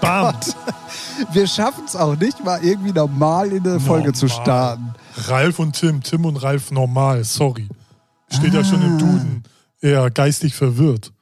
[0.00, 0.34] Bam.
[1.32, 4.94] Wir schaffen es auch nicht, mal irgendwie normal in eine Folge zu starten.
[5.26, 7.68] Ralf und Tim, Tim und Ralf normal, sorry.
[8.30, 8.86] Steht ja schon Ah.
[8.86, 9.42] im Duden.
[9.80, 11.06] Eher geistig verwirrt.
[11.06, 11.12] Hm.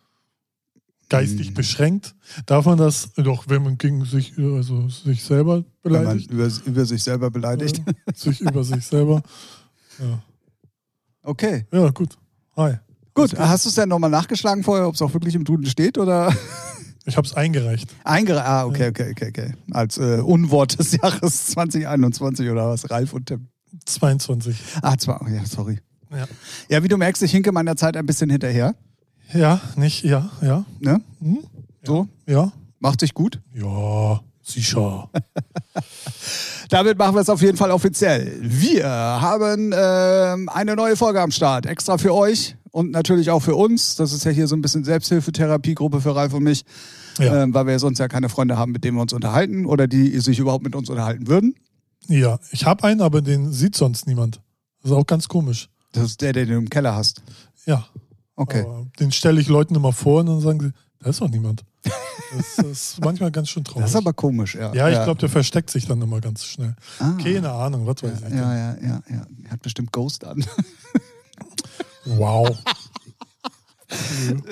[1.09, 2.15] Geistig beschränkt.
[2.47, 6.31] Darf man das doch, wenn man gegen sich, also sich selber Wenn man beleidigt?
[6.31, 7.79] über, über sich selber beleidigt.
[7.87, 9.23] Ja, sich über sich selber.
[10.01, 10.23] Ja.
[11.23, 11.67] Okay.
[11.73, 12.19] ja, gut.
[12.57, 12.75] Hi.
[13.15, 15.97] Gut, hast du es denn nochmal nachgeschlagen vorher, ob es auch wirklich im Duden steht
[15.97, 16.35] oder
[17.07, 17.89] Ich habe es eingereicht.
[18.05, 18.47] eingereicht?
[18.47, 19.55] Ah, okay, okay, okay, okay.
[19.71, 22.91] Als äh, Unwort des Jahres 2021 oder was?
[22.91, 23.49] Ralf und Tim.
[23.85, 24.57] 22.
[24.83, 25.79] Ah, zwar, ja, sorry.
[26.11, 26.27] Ja.
[26.69, 28.75] Ja, wie du merkst, ich hinke meiner Zeit ein bisschen hinterher.
[29.33, 30.65] Ja, nicht, ja, ja.
[30.81, 31.01] Ne?
[31.21, 31.39] Hm?
[31.85, 32.53] So, Ja.
[32.79, 33.41] macht sich gut.
[33.55, 35.11] Ja, sicher.
[36.69, 38.37] Damit machen wir es auf jeden Fall offiziell.
[38.41, 43.55] Wir haben ähm, eine neue Folge am Start, extra für euch und natürlich auch für
[43.55, 43.97] uns.
[43.97, 46.65] Das ist ja hier so ein bisschen Selbsthilfetherapiegruppe für Ralf und mich,
[47.19, 47.43] Ja.
[47.43, 50.19] ähm, weil wir sonst ja keine Freunde haben, mit denen wir uns unterhalten oder die
[50.21, 51.55] sich überhaupt mit uns unterhalten würden.
[52.09, 54.41] Ja, ich habe einen, aber den sieht sonst niemand.
[54.83, 55.69] Das ist auch ganz komisch.
[55.93, 57.23] Das ist der, den du im Keller hast.
[57.65, 57.87] Ja.
[58.37, 58.63] Okay.
[58.63, 61.65] Aber den stelle ich Leuten immer vor und dann sagen sie, da ist doch niemand.
[62.37, 63.83] Das ist manchmal ganz schön traurig.
[63.83, 64.73] Das ist aber komisch, ja.
[64.75, 66.75] ja, ich glaube, der versteckt sich dann immer ganz schnell.
[66.99, 67.13] Ah.
[67.23, 68.35] Keine Ahnung, was weiß ich.
[68.35, 69.27] Ja, ja, ja, ja.
[69.45, 70.45] Er hat bestimmt Ghost an.
[72.05, 72.57] Wow.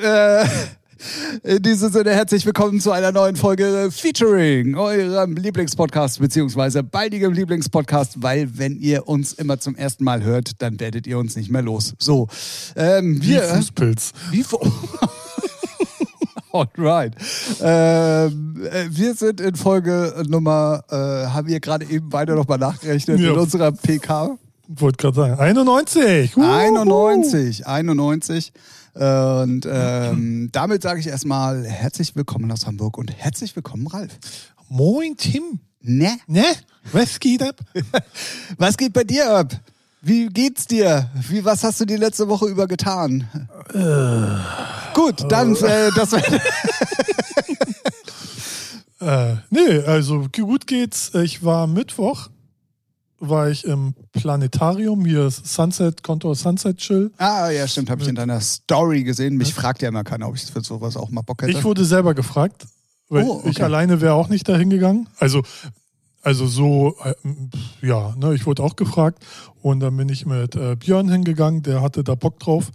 [0.00, 0.46] Äh,
[1.42, 8.22] In diesem Sinne herzlich willkommen zu einer neuen Folge Featuring, eurem Lieblingspodcast beziehungsweise baldigem Lieblingspodcast,
[8.22, 11.62] weil wenn ihr uns immer zum ersten Mal hört, dann werdet ihr uns nicht mehr
[11.62, 11.94] los.
[11.98, 12.28] So,
[12.76, 13.42] ähm, Wie wir...
[13.42, 14.12] Fußpilz.
[14.30, 14.60] Wie vor.
[16.52, 17.14] Alright.
[17.60, 23.18] Ähm, äh, wir sind in Folge Nummer, äh, haben wir gerade eben beide nochmal nachgerechnet,
[23.18, 23.32] Ja.
[23.32, 24.38] in unserer PK.
[24.68, 25.40] Wollte gerade sagen.
[25.40, 26.36] 91.
[26.36, 26.44] Uhu.
[26.44, 28.52] 91, 91.
[28.94, 34.18] Und ähm, damit sage ich erstmal herzlich willkommen aus Hamburg und herzlich willkommen, Ralf.
[34.68, 35.58] Moin, Tim.
[35.80, 36.16] Ne?
[36.28, 36.44] Ne?
[36.92, 37.60] Was geht ab?
[38.58, 39.52] Was geht bei dir ab?
[40.00, 41.10] Wie geht's dir?
[41.28, 43.26] Wie, was hast du die letzte Woche über getan?
[44.92, 46.12] Gut, dann äh, das
[49.00, 51.12] Äh, nee, also gut geht's.
[51.14, 52.28] Ich war Mittwoch,
[53.28, 57.10] war ich im Planetarium, hier ist Sunset, Kontor Sunset Chill.
[57.18, 59.36] Ah, ja, stimmt, habe ich in deiner Story gesehen.
[59.36, 61.52] Mich fragt ja immer keiner, ob ich für sowas auch mal Bock hätte.
[61.52, 62.66] Ich wurde selber gefragt,
[63.08, 63.50] weil Oh, okay.
[63.50, 65.08] ich alleine wäre auch nicht dahin gegangen.
[65.18, 65.42] Also,
[66.22, 67.14] also so, äh,
[67.86, 69.24] ja, ne, ich wurde auch gefragt
[69.62, 72.70] und dann bin ich mit äh, Björn hingegangen, der hatte da Bock drauf.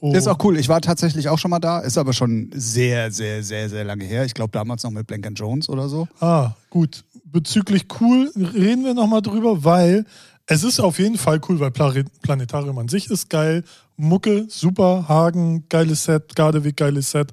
[0.00, 0.56] Und ist auch cool.
[0.58, 4.04] Ich war tatsächlich auch schon mal da, ist aber schon sehr, sehr, sehr, sehr lange
[4.04, 4.24] her.
[4.24, 6.06] Ich glaube damals noch mit Blank Jones oder so.
[6.20, 7.02] Ah, gut.
[7.30, 10.04] Bezüglich cool reden wir nochmal drüber, weil
[10.46, 13.64] es ist auf jeden Fall cool, weil Pla Planetarium an sich ist geil.
[13.96, 17.32] Mucke, super, Hagen, geiles Set, Gardeweg, geiles Set.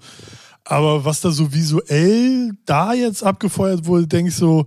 [0.66, 4.66] Aber was da so visuell da jetzt abgefeuert wurde, denke ich so,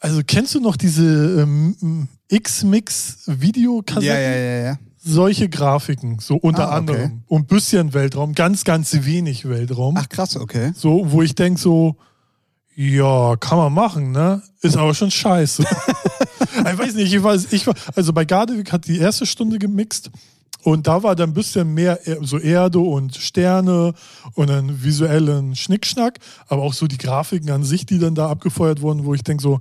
[0.00, 4.06] also kennst du noch diese ähm, X-Mix-Videokassetten?
[4.06, 4.78] Ja, ja, ja, ja.
[5.02, 6.76] Solche Grafiken, so unter Ah, okay.
[6.76, 7.22] anderem.
[7.26, 9.96] Und bisschen Weltraum, ganz, ganz wenig Weltraum.
[9.96, 10.72] Ach krass, okay.
[10.74, 11.96] So, wo ich denke so,
[12.82, 14.42] ja, kann man machen, ne?
[14.62, 15.62] Ist aber schon scheiße.
[16.72, 20.10] ich weiß nicht, ich weiß, ich war, also bei Gardewig hat die erste Stunde gemixt
[20.62, 23.92] und da war dann ein bisschen mehr er- so Erde und Sterne
[24.34, 26.18] und einen visuellen Schnickschnack,
[26.48, 29.42] aber auch so die Grafiken an sich, die dann da abgefeuert wurden, wo ich denke
[29.42, 29.60] so,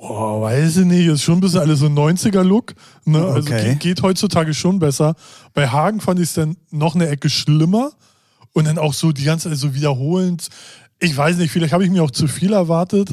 [0.00, 2.72] Boah, weiß ich nicht, ist schon ein bisschen alles so 90er-Look.
[3.04, 3.22] Ne?
[3.22, 3.70] Also Okay.
[3.70, 5.14] geht, geht heutzutage schon besser.
[5.52, 7.90] Bei Hagen fand ich es dann noch eine Ecke schlimmer.
[8.54, 10.48] Und dann auch so die ganze Zeit so wiederholend.
[11.00, 13.08] Ich weiß nicht, vielleicht habe ich mir auch zu viel erwartet.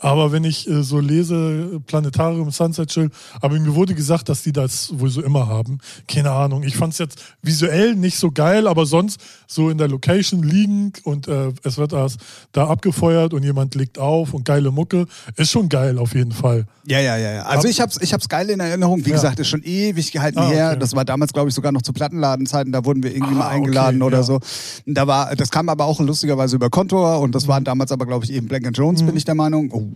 [0.00, 4.52] Aber wenn ich äh, so lese, Planetarium, Sunset Chill, aber mir wurde gesagt, dass die
[4.52, 5.78] das wohl so immer haben.
[6.06, 6.62] Keine Ahnung.
[6.62, 11.04] Ich fand es jetzt visuell nicht so geil, aber sonst so in der Location liegend
[11.04, 12.20] und äh, es wird erst
[12.52, 15.06] da abgefeuert und jemand legt auf und geile Mucke.
[15.36, 16.66] Ist schon geil auf jeden Fall.
[16.86, 17.32] Ja, ja, ja.
[17.32, 17.42] ja.
[17.42, 19.04] Also ich hab's, ich hab's geil in Erinnerung.
[19.04, 19.16] Wie Ja.
[19.16, 20.68] gesagt, ist schon ewig gehalten Ah, her.
[20.70, 20.78] okay.
[20.78, 22.70] Das war damals, glaube ich, sogar noch zu Plattenladenzeiten.
[22.72, 24.22] Da wurden wir irgendwie Ah, mal eingeladen okay, oder ja.
[24.22, 24.38] so.
[24.86, 27.48] Da war, das kam aber auch lustigerweise über Kontor und das Mhm.
[27.48, 29.70] waren damals aber, glaube ich, eben Blank Jones, bin ich der Meinung.
[29.72, 29.87] Oh,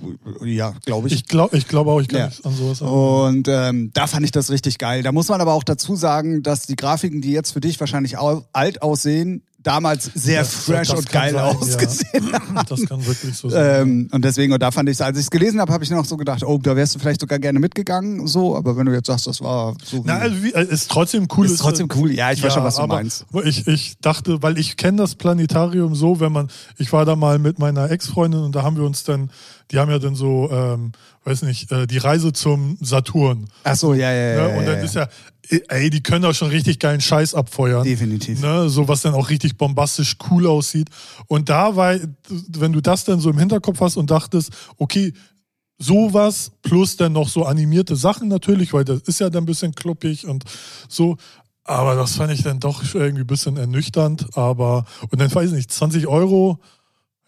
[0.45, 1.15] ja, glaube ich.
[1.15, 2.31] Ich glaube ich glaub auch, ich kann Ja.
[2.45, 2.81] an sowas.
[2.83, 5.03] Und ähm, da fand ich das richtig geil.
[5.03, 8.17] Da muss man aber auch dazu sagen, dass die Grafiken, die jetzt für dich wahrscheinlich
[8.19, 12.63] alt aussehen, damals sehr Das- fresh das und geil sein, ausgesehen Ja.
[12.65, 13.83] Das kann wirklich so sein.
[13.83, 16.05] ähm, und deswegen, und da fand ich als ich es gelesen habe, habe ich noch
[16.05, 19.07] so gedacht, oh, da wärst du vielleicht sogar gerne mitgegangen, so, aber wenn du jetzt
[19.07, 20.03] sagst, das war so.
[20.05, 21.47] Na, also wie, äh, ist trotzdem cool.
[21.47, 22.13] Ist trotzdem cool.
[22.13, 23.27] Ja, ich weiß schon, was du meinst.
[23.45, 26.49] Ich, ich dachte, weil ich kenne das Planetarium so, wenn man,
[26.79, 29.31] ich war da mal mit meiner Ex-Freundin und da haben wir uns dann
[29.73, 30.93] die haben ja dann so, ähm,
[31.25, 33.49] weiß nicht, äh, die Reise zum Saturn.
[33.65, 34.49] Ach so, ja, ja, ja.
[34.49, 34.59] Ne?
[34.59, 35.09] Und dann ja, ist ja,
[35.69, 37.85] ey, die können da schon richtig geilen Scheiß abfeuern.
[37.85, 38.41] Definitiv.
[38.41, 38.69] Ne?
[38.69, 40.89] So was dann auch richtig bombastisch cool aussieht.
[41.27, 41.97] Und da war,
[42.29, 45.13] wenn du das dann so im Hinterkopf hast und dachtest, okay,
[45.79, 49.75] sowas plus dann noch so animierte Sachen natürlich, weil das ist ja dann ein bisschen
[49.75, 50.45] kluppig und
[50.89, 51.17] so.
[51.65, 54.37] Aber das fand ich dann doch irgendwie ein bisschen ernüchternd.
[54.37, 56.59] Aber, und dann weiß ich nicht, 20 Euro,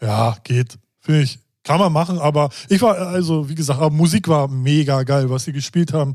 [0.01, 0.79] ja, geht.
[1.01, 2.19] Finde ich, kann man machen.
[2.19, 5.31] Aber ich war, also, wie gesagt, aber Musik war mega geil.
[5.31, 6.15] Was sie gespielt haben,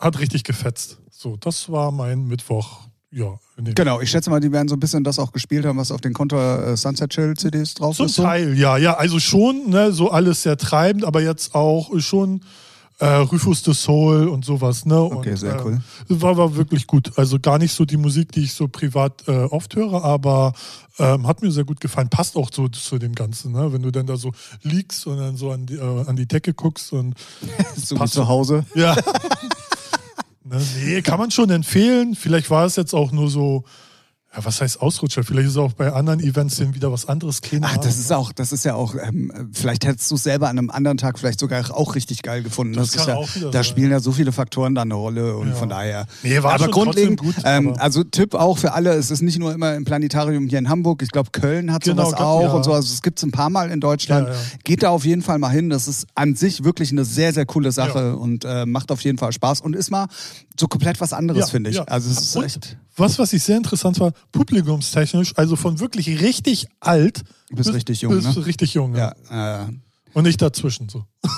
[0.00, 0.98] hat richtig gefetzt.
[1.10, 2.80] So, das war mein Mittwoch.
[3.12, 5.90] Ja, Genau, ich schätze mal, die werden so ein bisschen das auch gespielt haben, was
[5.90, 8.14] auf den Konter äh, Sunset Chill CDs drauf Zum ist.
[8.14, 8.22] So.
[8.22, 12.40] Teil, ja, ja, also schon, ne, so alles sehr treibend, aber jetzt auch schon
[13.00, 15.00] äh, Rufus the Soul und sowas, ne?
[15.00, 15.80] Okay, und, sehr äh, cool.
[16.08, 17.12] War, war wirklich gut.
[17.16, 20.52] Also gar nicht so die Musik, die ich so privat äh, oft höre, aber
[20.98, 22.10] ähm, hat mir sehr gut gefallen.
[22.10, 23.72] Passt auch so zu dem Ganzen, ne?
[23.72, 24.32] Wenn du dann da so
[24.62, 27.14] liegst und dann so an die, äh, an die Decke guckst und
[27.76, 28.64] So wie passt zu Hause.
[28.74, 28.94] ja.
[30.44, 32.14] ne, nee, kann man schon empfehlen.
[32.14, 33.64] Vielleicht war es jetzt auch nur so,
[34.32, 35.24] ja, was heißt Ausrutscher?
[35.24, 37.42] Vielleicht ist auch bei anderen Events dann wieder was anderes.
[37.42, 40.48] Keine Ach, das ist auch, das ist ja auch, ähm, vielleicht hättest du es selber
[40.48, 42.74] an einem anderen Tag vielleicht sogar auch richtig geil gefunden.
[42.74, 43.64] Das ist kann ja, auch wieder da sein.
[43.64, 45.54] spielen ja so viele Faktoren da eine Rolle und Ja.
[45.54, 46.06] von daher.
[46.22, 49.20] Nee, war aber schon grundlegend, gut, ähm, aber- also Tipp auch für alle, es ist
[49.22, 52.20] nicht nur immer im Planetarium hier in Hamburg, ich glaube Köln hat Genau, sowas gab-
[52.26, 52.52] auch ja.
[52.52, 54.28] und so, also es gibt es ein paar Mal in Deutschland.
[54.62, 57.46] Geht da auf jeden Fall mal hin, das ist an sich wirklich eine sehr, sehr
[57.46, 60.06] coole Sache und äh, macht auf jeden Fall Spaß und ist mal
[60.58, 61.80] so komplett was anderes, finde ich.
[61.90, 66.20] Also es ist Und echt, Was, was ich sehr interessant war, publikumstechnisch, also von wirklich
[66.20, 68.46] richtig alt Du bist bis, richtig jung, bis ne?
[68.46, 68.94] richtig jung.
[68.94, 69.14] Ja.
[69.30, 69.68] ja, äh,
[70.12, 71.04] Und nicht dazwischen so.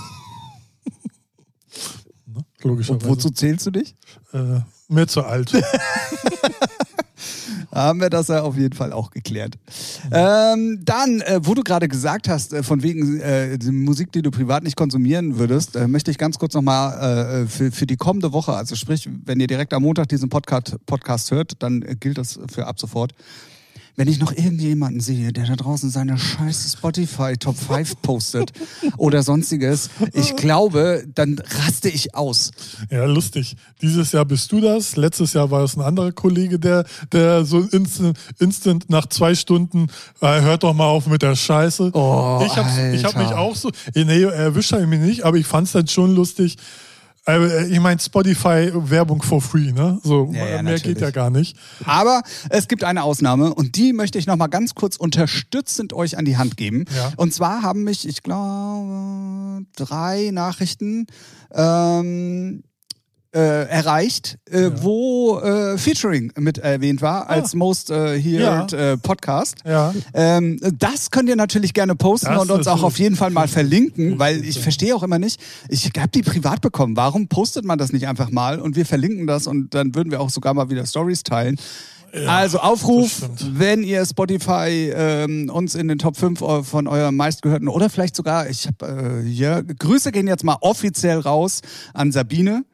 [2.26, 2.44] ne?
[2.62, 3.08] Logischerweise.
[3.08, 3.94] wozu zählst du dich?
[4.32, 5.52] Äh, mehr zu alt.
[7.72, 9.58] haben wir das ja auf jeden Fall auch geklärt.
[10.10, 14.22] Ähm, dann, äh, wo du gerade gesagt hast, äh, von wegen äh, die Musik, die
[14.22, 17.96] du privat nicht konsumieren würdest, äh, möchte ich ganz kurz nochmal äh, für, für die
[17.96, 21.96] kommende Woche, also sprich, wenn ihr direkt am Montag diesen Podcast, Podcast hört, dann äh,
[21.98, 23.12] gilt das für ab sofort.
[23.94, 28.52] Wenn ich noch irgendjemanden sehe, der da draußen seine scheiße Spotify Top 5 postet
[28.96, 32.52] oder sonstiges, ich glaube, dann raste ich aus.
[32.90, 33.56] ja, lustig.
[33.82, 34.96] Dieses Jahr bist du das.
[34.96, 39.88] Letztes Jahr war es ein anderer Kollege, der, der so instant, instant nach zwei Stunden,
[40.20, 41.90] äh, hört doch mal auf mit der Scheiße.
[41.92, 45.36] Oh, ich hab's, ich hab mich auch so, nee, erwischt habe ich mich nicht, aber
[45.36, 46.56] ich fand's dann schon lustig.
[47.26, 50.00] Äh, Ich meine, Spotify Werbung for free, ne?
[50.02, 51.00] So, Ja, ja, mehr geht natürlich.
[51.00, 51.56] ja gar nicht.
[51.84, 56.24] Aber es gibt eine Ausnahme und die möchte ich nochmal ganz kurz unterstützend euch an
[56.24, 56.84] die Hand geben.
[56.94, 57.12] Ja.
[57.16, 61.06] Und zwar haben mich, ich glaube, drei Nachrichten
[61.54, 62.64] ähm,
[63.34, 64.82] äh, erreicht, äh, Ja.
[64.82, 69.56] wo äh, Featuring mit erwähnt war als Most äh, Heard äh, Podcast.
[69.64, 69.94] Ja.
[70.12, 73.48] Ähm, das könnt ihr natürlich gerne posten Das und uns auch auf jeden Fall mal
[73.48, 74.62] verlinken, weil ich ja.
[74.62, 76.96] verstehe auch immer nicht, ich habe die privat bekommen.
[76.96, 80.20] Warum postet man das nicht einfach mal und wir verlinken das und dann würden wir
[80.20, 81.58] auch sogar mal wieder Stories teilen.
[82.26, 83.22] also Aufruf,
[83.54, 88.14] wenn ihr Spotify ähm, uns in den Top 5 eu- von eurem meistgehörten oder vielleicht
[88.16, 91.62] sogar, ich habe äh, hier, Grüße gehen jetzt mal offiziell raus
[91.94, 92.64] an Sabine.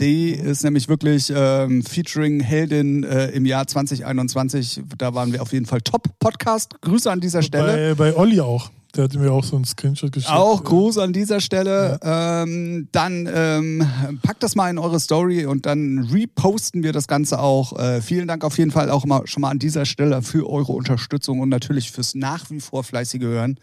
[0.00, 4.82] Die ist nämlich wirklich ähm, Featuring-Heldin äh, im Jahr 2021.
[4.96, 6.80] Da waren wir auf jeden Fall Top-Podcast.
[6.82, 7.96] Grüße an dieser Stelle.
[7.96, 8.70] Bei, bei Olli auch.
[8.96, 10.32] Der hat mir auch so einen Screenshot geschickt.
[10.32, 12.00] Auch Gruß an dieser Stelle.
[12.02, 13.86] Ähm, dann ähm,
[14.22, 17.78] packt das mal in eure Story und dann reposten wir das Ganze auch.
[17.78, 20.72] Äh, vielen Dank auf jeden Fall auch mal, schon mal an dieser Stelle für eure
[20.72, 23.60] Unterstützung und natürlich fürs nach wie vor fleißige Hören.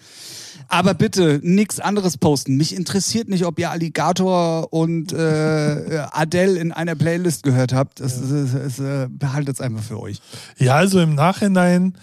[0.68, 2.56] Aber bitte nichts anderes posten.
[2.56, 8.00] Mich interessiert nicht, ob ihr Alligator und äh, Adele in einer Playlist gehört habt.
[8.00, 10.22] Das, das, das, äh, behaltet es einfach für euch.
[10.58, 11.96] Ja, also im Nachhinein.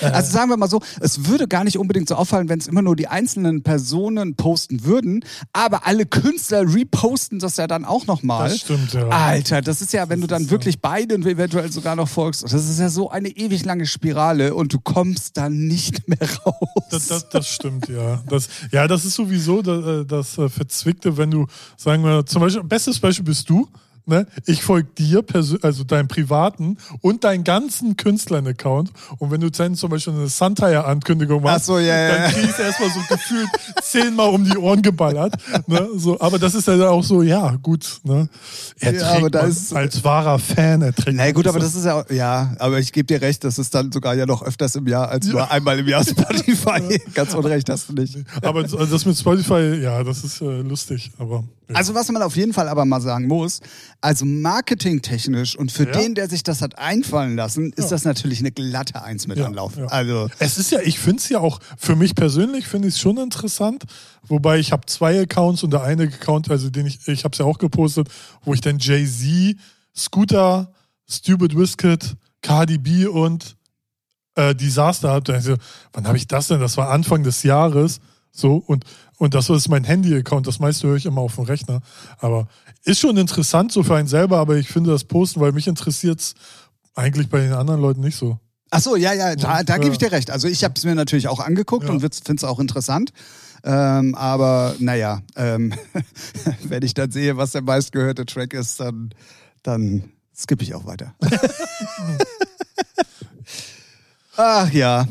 [0.00, 2.66] Äh, Also sagen wir mal so, es würde gar nicht unbedingt so auffallen, wenn es
[2.66, 8.06] immer nur die einzelnen Personen posten würden, aber alle Künstler reposten das ja dann auch
[8.06, 8.48] nochmal.
[8.50, 9.08] Das stimmt, ja.
[9.08, 12.52] Alter, das ist ja, wenn du dann ist wirklich beiden eventuell sogar noch folgst, das
[12.52, 16.84] ist ja so eine ewig lange Spirale und du kommst dann nicht mehr raus.
[16.90, 18.22] Das, das, das stimmt, ja.
[18.28, 22.62] Das, ja, das ist sowieso das, das äh, Verzwickte, wenn du, sagen wir, zum Beispiel,
[22.64, 23.68] bestes Beispiel bist du.
[24.10, 24.26] Ne?
[24.44, 25.24] Ich folge dir,
[25.62, 28.90] also deinem privaten und deinen ganzen Künstlern-Account.
[29.18, 32.28] Und wenn du dann zum Beispiel eine Suntire-Ankündigung machst, Ach so, ja, ja, dann ja.
[32.30, 33.48] kriegst du erstmal so gefühlt
[33.82, 35.34] zehnmal um die Ohren geballert.
[35.68, 35.88] Ne?
[35.94, 38.00] So, aber das ist ja dann auch so, ja, gut.
[38.02, 38.28] Ne?
[38.80, 41.84] Erträgt Ja, aber da man ist- als wahrer Fan erträgt Na gut, aber das ist
[41.84, 44.88] ja, ja, aber ich gebe dir recht, das ist dann sogar ja noch öfters im
[44.88, 47.00] Jahr als nur einmal im Jahr Spotify.
[47.14, 48.16] Ganz unrecht hast du nicht.
[48.42, 51.12] Aber das mit Spotify, ja, das ist äh, lustig.
[51.18, 53.60] Aber Also was man auf jeden Fall aber mal sagen muss,
[54.00, 55.92] also marketingtechnisch und für Ja.
[55.92, 57.90] den, der sich das hat einfallen lassen, ist Ja.
[57.90, 59.72] das natürlich eine glatte Eins mit Ja, Anlauf.
[59.88, 63.00] Also Es ist ja, ich finde es ja auch, für mich persönlich finde ich es
[63.00, 63.84] schon interessant,
[64.26, 67.38] wobei ich habe zwei Accounts und der eine Account, also den ich, ich habe es
[67.38, 68.08] ja auch gepostet,
[68.44, 69.56] wo ich dann Jay-Z,
[69.96, 70.72] Scooter,
[71.08, 73.56] Stupid Wizkid, Cardi B und
[74.36, 75.34] äh, Disaster hatte.
[75.34, 75.56] Also,
[75.92, 76.60] wann habe ich das denn?
[76.60, 78.00] Das war Anfang des Jahres.
[78.32, 78.84] So, und,
[79.20, 80.46] und das ist mein Handy-Account.
[80.46, 81.82] Das meiste höre ich immer auf dem Rechner.
[82.18, 82.48] Aber
[82.84, 86.20] ist schon interessant so für einen selber, aber ich finde das Posten, weil mich interessiert
[86.20, 86.34] es
[86.94, 88.38] eigentlich bei den anderen Leuten nicht so.
[88.70, 89.78] Ach so, ja, ja, da, da Ja.
[89.78, 90.30] gebe ich dir recht.
[90.30, 91.90] Also ich habe es mir natürlich auch angeguckt Ja.
[91.90, 93.12] und finde es auch interessant.
[93.62, 95.74] Ähm, aber naja, ähm,
[96.64, 99.10] wenn ich dann sehe, was der meistgehörte Track ist, dann,
[99.62, 101.14] dann skippe ich auch weiter.
[104.38, 105.06] Ach ja.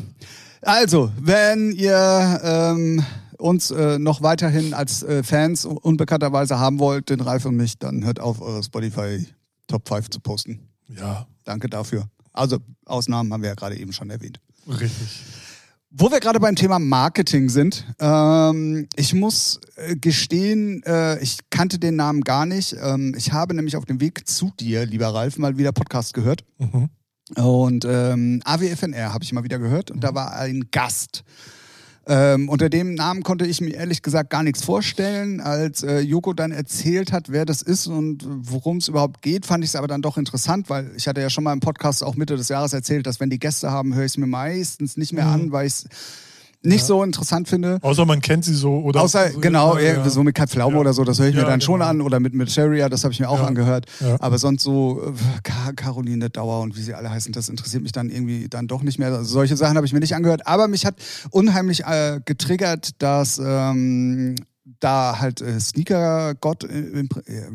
[0.62, 3.04] Also, wenn ihr ähm,
[3.40, 8.04] uns äh, noch weiterhin als äh, Fans unbekannterweise haben wollt, den Ralf und mich, dann
[8.04, 9.26] hört auf, eure Spotify
[9.66, 10.68] Top 5 zu posten.
[10.88, 12.08] Ja, Danke dafür.
[12.32, 14.40] Also, Ausnahmen haben wir ja gerade eben schon erwähnt.
[14.68, 15.24] richtig.
[15.92, 21.80] Wo wir gerade beim Thema Marketing sind, ähm, ich muss äh, gestehen, äh, ich kannte
[21.80, 22.76] den Namen gar nicht.
[22.80, 26.44] Ähm, ich habe nämlich auf dem Weg zu dir, lieber Ralf, mal wieder Podcast gehört.
[26.58, 26.90] Mhm.
[27.34, 31.24] Und ähm, AWFNR habe ich mal wieder gehört und da war ein Gast.
[32.12, 35.40] Ähm, unter dem Namen konnte ich mir ehrlich gesagt gar nichts vorstellen.
[35.40, 39.62] Als äh, Joko dann erzählt hat, wer das ist und worum es überhaupt geht, fand
[39.62, 42.16] ich es aber dann doch interessant, weil ich hatte ja schon mal im Podcast auch
[42.16, 45.12] Mitte des Jahres erzählt, dass wenn die Gäste haben, höre ich es mir meistens nicht
[45.12, 45.84] mehr an, weil ich es
[46.62, 47.78] nicht so interessant finde.
[47.82, 49.00] Außer man kennt sie so oder.
[49.02, 50.80] Außer, so, genau, ja, so mit Kai Pflaume Ja.
[50.80, 51.90] oder so, das höre ich mir Ja, dann schon genau.
[51.90, 52.00] an.
[52.02, 53.46] Oder mit, mit Sharia, das habe ich mir auch Ja.
[53.46, 53.86] angehört.
[54.00, 54.16] Ja.
[54.20, 58.10] Aber sonst so äh, Caroline Dauer und wie sie alle heißen, das interessiert mich dann
[58.10, 59.08] irgendwie dann doch nicht mehr.
[59.08, 60.46] Also solche Sachen habe ich mir nicht angehört.
[60.46, 60.96] Aber mich hat
[61.30, 64.36] unheimlich äh, getriggert, dass ähm,
[64.78, 66.68] da halt äh, Sneaker-Gott, äh,
[67.00, 67.06] äh,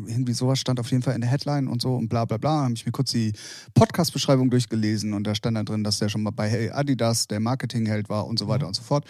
[0.06, 2.62] irgendwie sowas stand auf jeden Fall in der Headline und so und bla bla bla.
[2.64, 3.32] Habe ich mir kurz die
[3.74, 7.40] Podcast-Beschreibung durchgelesen und da stand dann drin, dass der schon mal bei Hey Adidas der
[7.40, 8.48] Marketingheld war und so Mhm.
[8.50, 9.04] weiter und so fort.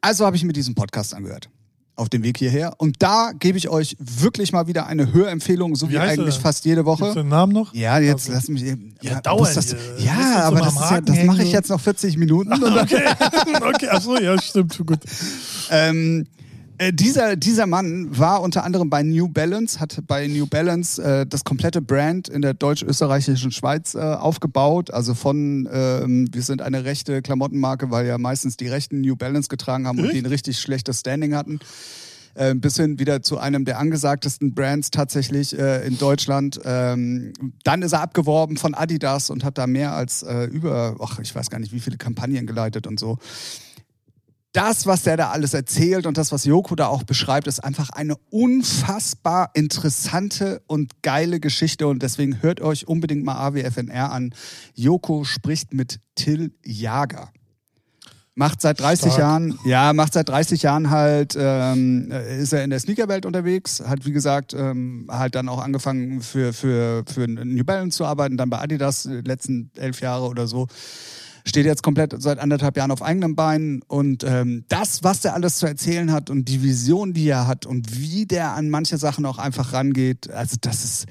[0.00, 1.48] Also habe ich mir diesen Podcast angehört.
[1.96, 2.74] Auf dem Weg hierher.
[2.78, 6.34] Und da gebe ich euch wirklich mal wieder eine Hörempfehlung, so Wie wie, er eigentlich
[6.40, 7.14] fast jede Gibt's Woche.
[7.14, 7.72] den Namen noch?
[7.72, 8.96] Ja, jetzt Also- lass mich eben.
[9.00, 12.50] Ja, dauert das, Ja, aber das, ja, das mache ich jetzt noch 40 Minuten.
[12.50, 13.04] Dann, Okay,
[13.74, 14.98] okay, achso, ja, stimmt, gut.
[15.70, 16.26] ähm,
[16.78, 21.26] äh, dieser, dieser Mann war unter anderem bei New Balance, hat bei New Balance äh,
[21.26, 24.90] das komplette Brand in der deutsch-österreichischen Schweiz äh, aufgebaut.
[24.90, 29.48] Also von, ähm, wir sind eine rechte Klamottenmarke, weil ja meistens die Rechten New Balance
[29.48, 31.60] getragen haben und die ein richtig schlechtes Standing hatten.
[32.36, 36.60] Äh, bis hin wieder zu einem der angesagtesten Brands tatsächlich äh, in Deutschland.
[36.64, 41.20] Ähm, dann ist er abgeworben von Adidas und hat da mehr als äh, über, ach,
[41.20, 43.18] ich weiß gar nicht, wie viele Kampagnen geleitet und so
[44.54, 47.90] das, was der da alles erzählt und das, was Joko da auch beschreibt, ist einfach
[47.90, 51.88] eine unfassbar interessante und geile Geschichte.
[51.88, 54.32] Und deswegen hört euch unbedingt mal AWFNR an.
[54.74, 57.30] Joko spricht mit Till Jager.
[58.36, 59.18] Macht seit 30 Stark.
[59.18, 64.06] Jahren, ja, macht seit 30 Jahren halt, ähm, ist er in der Sneakerwelt unterwegs, hat
[64.06, 68.50] wie gesagt ähm, halt dann auch angefangen für, für, für New Balance zu arbeiten, dann
[68.50, 70.66] bei Adidas die letzten elf Jahre oder so
[71.46, 75.58] steht jetzt komplett seit anderthalb Jahren auf eigenen Beinen und ähm, das, was der alles
[75.58, 79.26] zu erzählen hat und die Vision, die er hat und wie der an manche Sachen
[79.26, 81.06] auch einfach rangeht, also das ist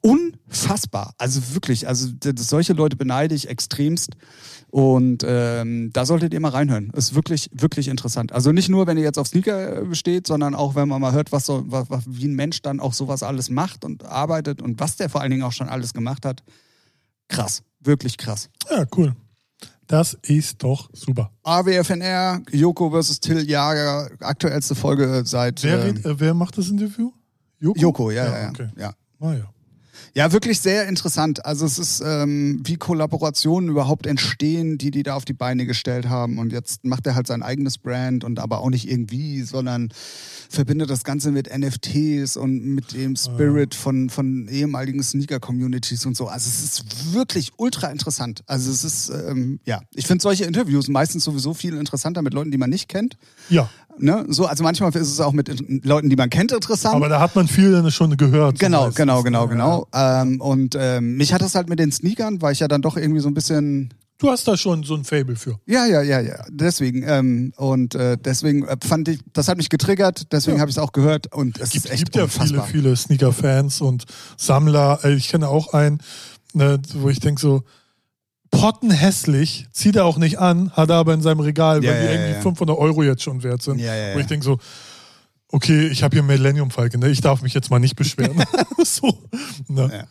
[0.00, 1.14] unfassbar.
[1.18, 4.16] Also wirklich, also solche Leute beneide ich extremst
[4.70, 6.90] und ähm, da solltet ihr mal reinhören.
[6.90, 8.32] Ist wirklich, wirklich interessant.
[8.32, 11.12] Also nicht nur, wenn ihr jetzt auf Sneaker äh, steht, sondern auch, wenn man mal
[11.12, 14.78] hört, was so, was, wie ein Mensch dann auch sowas alles macht und arbeitet und
[14.80, 16.42] was der vor allen Dingen auch schon alles gemacht hat.
[17.28, 18.48] Krass, wirklich krass.
[18.70, 19.14] Ja, cool.
[19.88, 21.30] Das ist doch super.
[21.44, 26.68] AWFNR, Joko versus Till Jager, aktuellste Folge seit Wer, ähm, red, äh, wer macht das
[26.68, 27.10] Interview?
[27.58, 27.80] Joko?
[27.80, 28.48] Joko, ja, ja, ja.
[28.50, 28.68] Okay.
[28.76, 28.92] ja.
[29.18, 29.50] Ah, ja.
[30.14, 31.44] Ja, wirklich sehr interessant.
[31.44, 36.08] Also es ist, ähm, wie Kollaborationen überhaupt entstehen, die die da auf die Beine gestellt
[36.08, 36.38] haben.
[36.38, 39.90] Und jetzt macht er halt sein eigenes Brand und aber auch nicht irgendwie, sondern
[40.48, 46.28] verbindet das Ganze mit NFTs und mit dem Spirit von, von ehemaligen Sneaker-Communities und so.
[46.28, 48.42] Also es ist wirklich ultra interessant.
[48.46, 52.50] Also es ist, ähm, ja, ich finde solche Interviews meistens sowieso viel interessanter mit Leuten,
[52.50, 53.16] die man nicht kennt.
[53.48, 53.68] ja,
[54.00, 54.24] Ne?
[54.28, 55.48] So, also manchmal ist es auch mit
[55.84, 56.94] Leuten, die man kennt, interessant.
[56.94, 58.58] aber da hat man viel dann schon gehört.
[58.58, 59.48] Genau, meistens, genau, genau, ne?
[59.50, 59.86] genau.
[59.94, 62.96] Ähm, und ähm, mich hat das halt mit den Sneakern, weil ich ja dann doch
[62.96, 63.92] irgendwie so ein bisschen.
[64.20, 65.60] Du hast da schon so ein Fable für.
[65.66, 66.44] Ja, ja, ja, ja.
[66.50, 67.04] Deswegen.
[67.06, 70.60] Ähm, und äh, deswegen äh, fand ich, das hat mich getriggert, deswegen Ja.
[70.62, 72.64] habe ich es auch gehört und es gibt, ist echt gibt ja unfassbar.
[72.66, 74.98] viele, viele Sneaker-Fans und Sammler.
[75.04, 75.98] Äh, Ich kenne auch einen,
[76.52, 77.62] ne, wo ich denke so,
[78.50, 82.06] pottenhässlich, zieht er auch nicht an, hat er aber in seinem Regal, Ja, weil die
[82.06, 82.40] ja, irgendwie ja.
[82.40, 83.80] 500 Euro jetzt schon wert sind.
[84.14, 84.58] Wo ich denke so,
[85.50, 87.08] okay, ich habe hier Millennium Falcon, ne?
[87.10, 88.42] ich darf mich jetzt mal nicht beschweren.
[88.84, 89.18] so,
[89.68, 90.06] ne?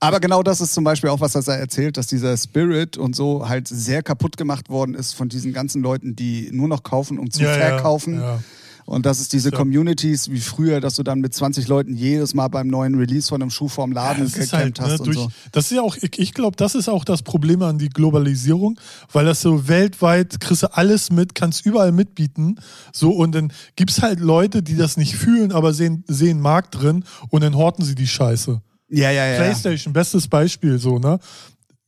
[0.00, 3.48] Aber genau das ist zum Beispiel auch, was er erzählt, dass dieser Spirit und so
[3.48, 7.30] halt sehr kaputt gemacht worden ist von diesen ganzen Leuten, die nur noch kaufen, um
[7.30, 8.20] zu verkaufen.
[8.20, 8.40] ja.
[8.88, 9.56] Und das ist diese Ja.
[9.58, 13.42] Communities wie früher, dass du dann mit 20 Leuten jedes Mal beim neuen Release von
[13.42, 15.28] einem Schuh vorm Laden ist gekämpft halt, ne, hast und durch, so.
[15.52, 18.80] das ist ja auch, ich, ich glaube, das ist auch das Problem an die Globalisierung,
[19.12, 24.00] weil das so weltweit kriegst du alles mit, kannst überall mitbieten, so und dann gibt's
[24.00, 27.94] halt Leute, die das nicht fühlen, aber sehen, sehen Markt drin und dann horten sie
[27.94, 28.62] die Scheiße.
[28.88, 29.36] Ja, ja, ja.
[29.36, 31.18] PlayStation, bestes Beispiel, so, ne?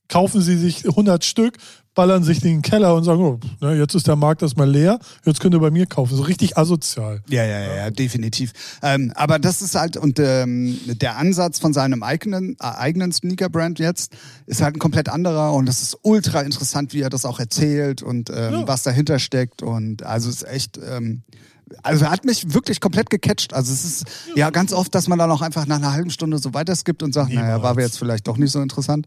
[0.09, 1.57] Kaufen sie sich 100 Stück,
[1.95, 4.99] ballern sich in den Keller und sagen, oh, ne, jetzt ist der Markt erstmal leer,
[5.25, 6.17] jetzt könnt ihr bei mir kaufen.
[6.17, 7.21] So richtig asozial.
[7.29, 8.53] Ja, ja, ja, ja definitiv.
[8.83, 13.79] Ähm, aber das ist halt, und ähm, der Ansatz von seinem eigenen, äh, eigenen Sneaker-Brand
[13.81, 14.13] jetzt
[14.47, 18.03] ist halt ein komplett anderer und das ist ultra interessant, wie er das auch erzählt
[18.03, 18.69] und ähm, Ja.
[18.69, 19.63] was dahinter steckt.
[19.63, 20.79] Und also ist echt.
[20.79, 21.23] Ähm,
[21.85, 23.55] also er hat mich wirklich komplett gecatcht.
[23.55, 24.05] Also es ist
[24.35, 27.15] ja ganz oft, dass man dann auch einfach nach einer halben Stunde so weiterskippt und
[27.15, 29.07] sagt, naja, war wir jetzt vielleicht doch nicht so interessant.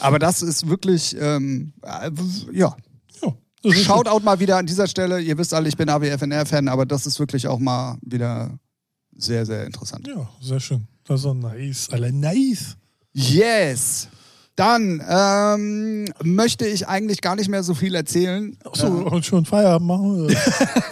[0.00, 2.10] Aber das ist wirklich, ähm, äh,
[2.52, 2.76] ja,
[3.64, 5.20] Ja, Shoutout mal wieder an dieser Stelle.
[5.20, 8.58] Ihr wisst alle, ich bin AWFNR-Fan, aber das ist wirklich auch mal wieder
[9.16, 10.06] sehr, sehr interessant.
[10.06, 10.86] Ja, sehr schön.
[11.04, 11.88] Das ist so nice.
[11.90, 12.76] Alle nice.
[13.12, 14.08] Yes!
[14.58, 19.86] Dann ähm, möchte ich eigentlich gar nicht mehr so viel erzählen, Achso, und schon Feierabend
[19.86, 20.34] machen?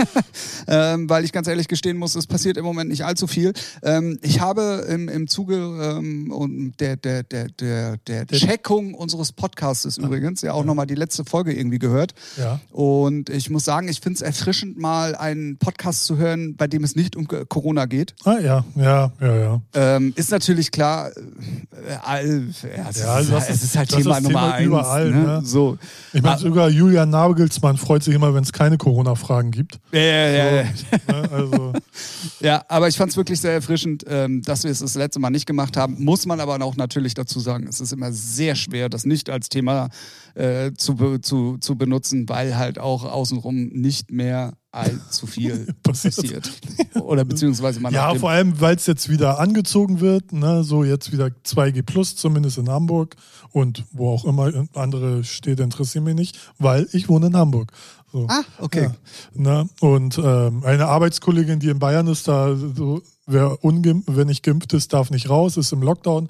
[0.68, 3.54] ähm, weil ich ganz ehrlich gestehen muss, es passiert im Moment nicht allzu viel.
[3.82, 9.32] Ähm, ich habe im, im Zuge ähm, und der, der, der, der, der Checkung unseres
[9.32, 12.14] Podcasts übrigens ja auch nochmal die letzte Folge irgendwie gehört.
[12.36, 12.60] ja.
[12.70, 16.84] Und ich muss sagen, ich finde es erfrischend, mal einen Podcast zu hören, bei dem
[16.84, 18.14] es nicht um Corona geht.
[18.22, 19.60] Ah, ja, ja, ja, ja.
[19.74, 24.22] Ähm, ist natürlich klar, äh, all, ja, Ja, ist, das ist- halt das Thema ist
[24.24, 24.66] Nummer Thema eins.
[24.66, 25.22] überall, ne?
[25.26, 25.40] ne?
[25.44, 25.78] So.
[26.12, 26.38] Ich meine, Ah.
[26.38, 29.78] sogar Julian Nagelsmann freut sich immer, wenn es keine Corona-Fragen gibt.
[29.92, 30.62] Ja, ja, ja, ja.
[31.08, 31.30] Ne?
[31.30, 31.72] Also,
[32.40, 35.30] ja, aber ich fand es wirklich sehr erfrischend, ähm, dass wir es das letzte Mal
[35.30, 36.02] nicht gemacht haben.
[36.02, 39.48] Muss man aber auch natürlich dazu sagen, es ist immer sehr schwer, das nicht als
[39.48, 39.88] Thema
[40.34, 46.14] äh, zu, zu, zu benutzen, weil halt auch außenrum nicht mehr allzu viel Passiert.
[46.14, 46.52] passiert.
[46.94, 50.62] Oder beziehungsweise man ja, vor allem, weil es jetzt wieder angezogen wird, ne?
[50.64, 53.16] so jetzt wieder 2G Plus, zumindest in Hamburg
[53.52, 57.72] und wo auch immer andere Städte interessieren mich nicht, weil ich wohne in Hamburg.
[58.12, 58.26] So.
[58.28, 58.82] Ah, okay.
[58.82, 58.92] Ja,
[59.34, 59.68] ne?
[59.80, 64.72] Und ähm, eine Arbeitskollegin, die in Bayern ist, da so, wer, ungeimpft, wer nicht geimpft
[64.74, 66.28] ist, darf nicht raus, ist im Lockdown.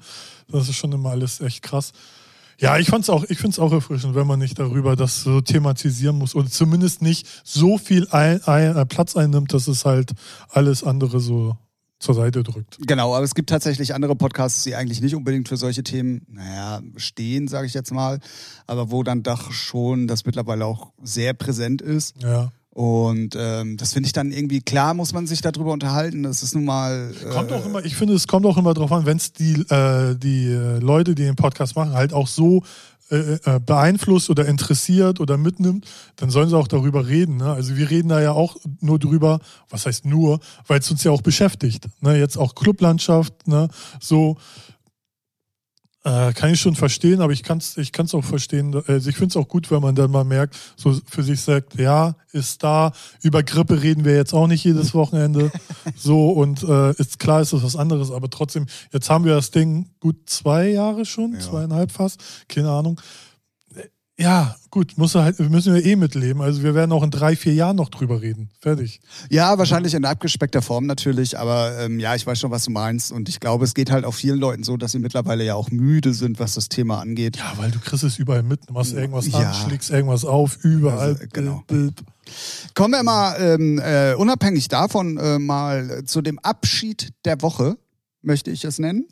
[0.49, 1.91] Das ist schon immer alles echt krass.
[2.59, 5.41] Ja, ich fand's auch, ich finde es auch erfrischend, wenn man nicht darüber das so
[5.41, 10.11] thematisieren muss oder zumindest nicht so viel ein, ein, äh, Platz einnimmt, dass es halt
[10.49, 11.55] alles andere so
[11.99, 12.77] zur Seite drückt.
[12.85, 16.81] Genau, aber es gibt tatsächlich andere Podcasts, die eigentlich nicht unbedingt für solche Themen, naja,
[16.95, 18.19] stehen, sage ich jetzt mal,
[18.67, 22.21] aber wo dann doch schon das mittlerweile auch sehr präsent ist.
[22.21, 22.51] Ja.
[22.77, 26.21] Und ähm, das finde ich dann irgendwie klar, muss man sich darüber unterhalten.
[26.21, 27.11] Das ist nun mal.
[27.25, 29.53] Äh, Kommt auch immer, ich finde, es kommt auch immer drauf an, wenn es die,
[29.71, 32.61] äh, die äh, Leute, die den Podcast machen, halt auch so
[33.09, 35.87] äh, äh, beeinflusst oder interessiert oder mitnimmt,
[36.17, 37.37] dann sollen sie auch darüber reden.
[37.37, 37.51] Ne?
[37.51, 39.39] Also wir reden da ja auch nur drüber,
[39.71, 41.89] was heißt nur, weil es uns ja auch beschäftigt.
[42.01, 42.19] Ne?
[42.19, 43.69] Jetzt auch Clublandschaft, ne?
[43.99, 44.37] so
[46.07, 48.73] äh, kann ich schon verstehen, aber ich kann es ich kann's auch verstehen.
[48.87, 51.77] Also ich finde es auch gut, wenn man dann mal merkt, so für sich sagt,
[51.77, 52.93] ja, ist da.
[53.21, 55.51] Über Grippe reden wir jetzt auch nicht jedes Wochenende.
[55.97, 59.51] so und äh, ist klar, ist das was anderes, aber trotzdem, jetzt haben wir das
[59.51, 61.39] Ding gut zwei Jahre schon, Ja.
[61.39, 63.01] zweieinhalb fast, keine Ahnung.
[64.19, 66.41] Ja, gut, muss halt, müssen wir eh mitleben.
[66.41, 68.49] Also wir werden auch in drei, vier Jahren noch drüber reden.
[68.59, 68.99] Fertig.
[69.29, 73.11] Ja, wahrscheinlich in abgespeckter Form natürlich, aber ähm, ja, ich weiß schon, was du meinst.
[73.11, 75.69] Und ich glaube, es geht halt auch vielen Leuten so, dass sie mittlerweile ja auch
[75.69, 77.37] müde sind, was das Thema angeht.
[77.37, 79.37] Ja, weil du kriegst es überall mit, du machst irgendwas Ja.
[79.51, 81.09] an, schlägst irgendwas auf, überall.
[81.09, 81.63] Also, genau.
[81.67, 82.03] Bild.
[82.73, 87.77] Kommen wir mal ähm, äh, unabhängig davon äh, mal zu dem Abschied der Woche,
[88.21, 89.05] möchte ich es nennen.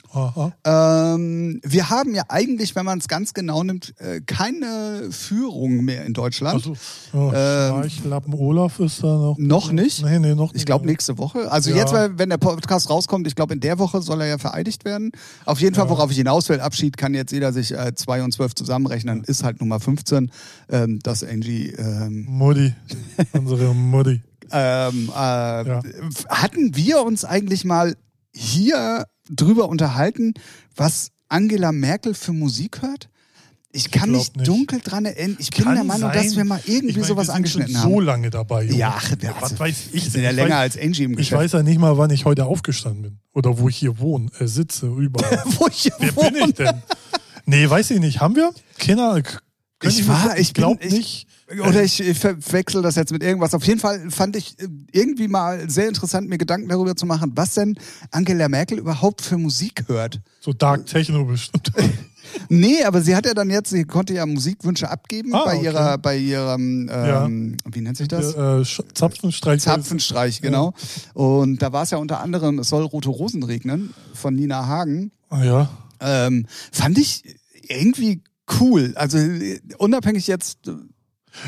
[0.64, 6.06] Ähm, wir haben ja eigentlich, wenn man es ganz genau nimmt, äh, keine Führung mehr
[6.06, 6.56] in Deutschland.
[6.56, 6.74] Also,
[7.14, 9.36] oh, Ähm, Olaf ist da noch.
[9.38, 10.04] Noch nicht?
[10.04, 10.62] Nee, nee, noch nicht.
[10.62, 11.52] Ich glaube nächste Woche.
[11.52, 11.78] Also Ja.
[11.78, 15.12] jetzt, wenn der Podcast rauskommt, ich glaube in der Woche soll er ja vereidigt werden.
[15.46, 15.90] Auf jeden Fall, Ja.
[15.92, 19.44] worauf ich hinaus will, Abschied kann jetzt jeder sich äh, 2 und 12 zusammenrechnen, ist
[19.44, 20.32] halt Nummer 15,
[20.70, 22.74] ähm, dass Angie ähm, Mutti.
[23.34, 24.22] Unsere Mutti.
[24.52, 25.14] ähm, äh,
[26.30, 27.96] hatten wir uns eigentlich mal
[28.36, 30.34] hier drüber unterhalten,
[30.76, 33.10] was Angela Merkel für Musik hört?
[33.72, 34.48] Ich kann glaub mich nicht.
[34.48, 35.36] dunkel dran erinnern.
[35.40, 36.38] Ich bin Kann der Meinung, dass sein.
[36.38, 37.92] wir mal irgendwie ich mein, sowas wir sind angeschnitten schon haben.
[37.92, 38.78] so lange dabei, Junge.
[38.78, 40.10] ja, ach, wir, was weiß ich?
[40.12, 41.42] sind ja ich länger weiß, als Angie im Ich Geschäft.
[41.42, 43.20] weiß ja nicht mal, wann ich heute aufgestanden bin.
[43.34, 45.44] Oder wo ich hier wohne, äh, sitze, überall.
[45.58, 46.32] wo ich Wer wohne.
[46.32, 46.82] bin ich denn?
[47.48, 48.22] Nee, weiß ich nicht.
[48.22, 48.52] Haben wir?
[48.78, 49.22] Keine.
[49.24, 49.40] Könnte
[49.88, 51.28] Ich war- ich bin- glaub ich- nicht.
[51.68, 53.54] Oder ich äh, verwechsel das jetzt mit irgendwas.
[53.54, 57.34] Auf jeden Fall fand ich äh, irgendwie mal sehr interessant, mir Gedanken darüber zu machen,
[57.36, 57.78] was denn
[58.12, 60.22] Angela Merkel überhaupt für Musik hört.
[60.40, 61.72] So Dark Techno bestimmt.
[62.50, 65.66] Nee, aber sie hat ja dann jetzt, sie konnte ja Musikwünsche abgeben Ah, bei okay.
[65.66, 68.34] ihrer, bei ihrem, ähm, wie nennt sich das?
[68.34, 69.62] äh, Sch- Zapfenstreich.
[69.62, 70.74] Zapfenstreich, genau.
[71.14, 75.12] Und da war es ja unter anderem, es soll rote Rosen regnen von Nina Hagen.
[75.30, 75.70] Ah, ja.
[76.02, 77.24] Ähm, fand ich
[77.70, 78.24] irgendwie
[78.60, 78.94] cool.
[78.96, 79.18] Also
[79.78, 80.72] unabhängig jetzt, äh,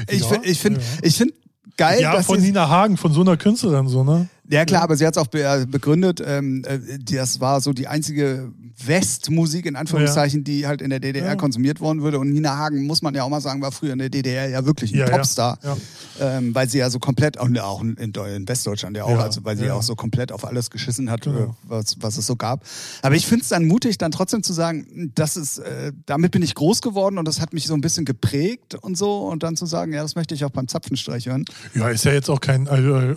[0.09, 0.85] ich, Ja, fi- ich finde, ja.
[1.01, 1.33] ich finde
[1.77, 4.27] geil, Ja, dass von Nina Hagen, von so einer Künstlerin, so, ne?
[4.49, 6.21] Ja klar, aber sie hat es auch äh, begründet.
[6.25, 8.51] Ähm, äh, das war so die einzige
[8.85, 11.35] Westmusik in Anführungszeichen, die halt in der DDR Ja.
[11.35, 12.19] konsumiert worden würde.
[12.19, 14.65] Und Nina Hagen muss man ja auch mal sagen, war früher in der DDR ja
[14.65, 15.11] wirklich ein Ja, ja.
[15.17, 15.77] Popstar, Ja.
[16.19, 19.43] Ähm, weil sie ja so komplett auch, auch in, in Westdeutschland ja auch, Ja, also
[19.43, 19.73] weil sie ja.
[19.73, 21.39] auch so komplett auf alles geschissen hat, Genau.
[21.39, 22.63] äh, was, was es so gab.
[23.01, 26.41] Aber ich finde es dann mutig, dann trotzdem zu sagen, das ist, äh, damit bin
[26.41, 29.55] ich groß geworden und das hat mich so ein bisschen geprägt und so und dann
[29.55, 31.45] zu sagen, ja, das möchte ich auch beim Zapfenstreich hören.
[31.73, 33.15] Ja, ist ja jetzt auch kein äh, äh,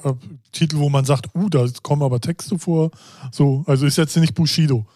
[0.53, 2.91] Titel, wo man sagt, uh, da kommen aber Texte vor.
[3.33, 4.87] So, also ist jetzt nicht Bushido.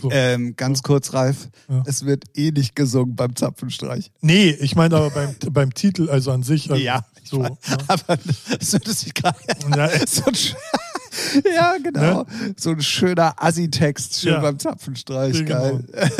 [0.00, 0.10] So.
[0.10, 1.84] Ähm, ganz kurz, Ralf, Ja.
[1.86, 4.10] es wird eh nicht gesungen beim Zapfenstreich.
[4.20, 6.68] Nee, ich meine aber beim, beim Titel, also an sich.
[6.70, 7.50] Also Ja, So, weiß.
[7.68, 7.76] ja.
[7.86, 8.18] Aber
[8.58, 9.38] es hört sich gerade
[9.76, 10.54] Ja, so ein Sch-
[11.54, 12.26] Ja, genau.
[12.56, 14.40] So ein schöner Assi-Text, schön Ja.
[14.40, 15.78] beim Zapfenstreich, Ja, genau.
[15.92, 16.10] geil.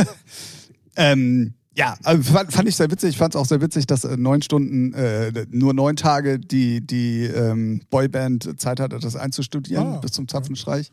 [0.96, 3.10] ähm, ja, also fand, fand ich sehr witzig.
[3.10, 6.80] Ich fand es auch sehr witzig, dass äh, neun Stunden, äh, nur neun Tage die,
[6.86, 10.90] die ähm, Boyband Zeit hatte, das einzustudieren Ah, bis zum Zapfenstreich.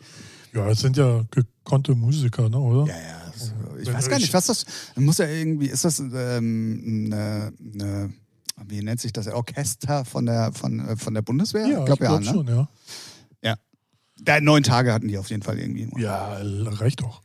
[0.53, 2.91] ja, es sind ja gekonnte Musiker, ne, oder?
[2.91, 3.21] Ja, ja.
[3.31, 4.65] das- Ich Wenn weiß gar nicht, ich- was das.
[4.95, 8.13] Muss ja irgendwie, ist das ähm, eine, eine,
[8.67, 9.27] wie nennt sich das?
[9.27, 11.65] Orchester von der, von, äh, von der Bundeswehr?
[11.67, 12.29] Ja, ich glaub, glaube ne?
[12.31, 12.69] schon, ja.
[13.43, 14.39] Ja.
[14.41, 15.89] Neun Tage hatten die auf jeden Fall irgendwie.
[15.99, 17.21] Ja, reicht doch.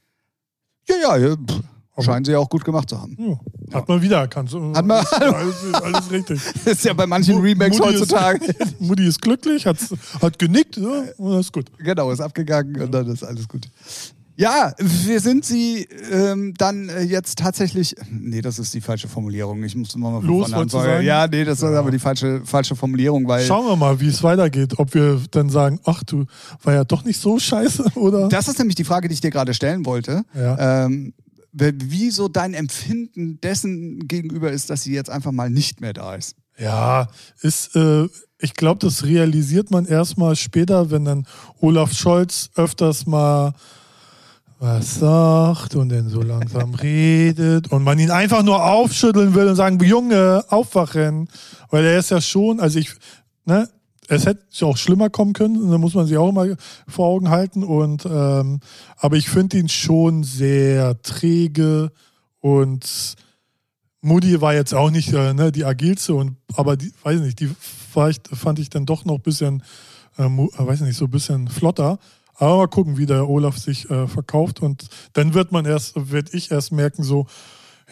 [0.89, 1.61] ja, ja, ja pff,
[2.03, 3.17] scheinen sie ja auch gut gemacht zu haben.
[3.19, 3.39] Ja.
[3.79, 4.53] Hat man wieder erkannt.
[4.53, 6.41] Hat man- alles, alles richtig.
[6.65, 8.45] Das ist ja bei manchen Remakes Mutti heutzutage.
[8.47, 9.79] Ist, Mutti ist glücklich, hat,
[10.21, 11.67] hat genickt, ja, und das ist gut.
[11.79, 13.69] genau, ist abgegangen und dann ist alles gut.
[14.39, 17.97] Ja, wir sind sie ähm, dann äh, jetzt tatsächlich.
[18.11, 19.65] Nee, das ist die falsche Formulierung.
[19.65, 21.07] Ich muss mal von Los, vorne sagen?
[21.07, 21.79] Ja, nee, das ist Ja.
[21.79, 23.47] aber die falsche, falsche Formulierung, weil.
[23.47, 24.79] Schauen wir mal, wie es weitergeht.
[24.79, 26.27] Ob wir dann sagen, ach du,
[26.63, 28.29] war ja doch nicht so scheiße, oder?
[28.29, 30.23] Das ist nämlich die Frage, die ich dir gerade stellen wollte.
[30.35, 30.85] Ja.
[30.85, 31.15] Ähm,
[31.59, 36.15] wie so dein Empfinden dessen gegenüber ist, dass sie jetzt einfach mal nicht mehr da
[36.15, 36.37] ist.
[36.59, 37.09] Ja,
[37.43, 41.27] ist, äh, ich glaube, das realisiert man erstmal später, wenn dann
[41.61, 43.55] Olaf Scholz öfters mal
[44.59, 49.57] was sagt und dann so langsam redet und man ihn einfach nur aufschütteln will und
[49.57, 51.29] sagen, Junge, aufwachen.
[51.71, 52.91] Weil er ist ja schon, also ich,
[53.45, 53.69] ne,
[54.09, 57.65] es hätte auch schlimmer kommen können, da muss man sich auch immer vor Augen halten.
[57.65, 58.61] Und ähm,
[58.97, 61.91] aber ich finde ihn schon sehr träge
[62.41, 63.17] und
[64.01, 67.51] Moody war jetzt auch nicht äh, ne, die agilste und aber die, weiß nicht, die
[68.09, 69.63] ich, fand ich dann doch noch ein bisschen,
[70.19, 71.99] äh, äh, weiß nicht, so ein bisschen flotter.
[72.35, 76.35] Aber mal gucken, wie der Olaf sich äh, verkauft und dann wird man erst, wird
[76.35, 77.27] ich erst merken, so,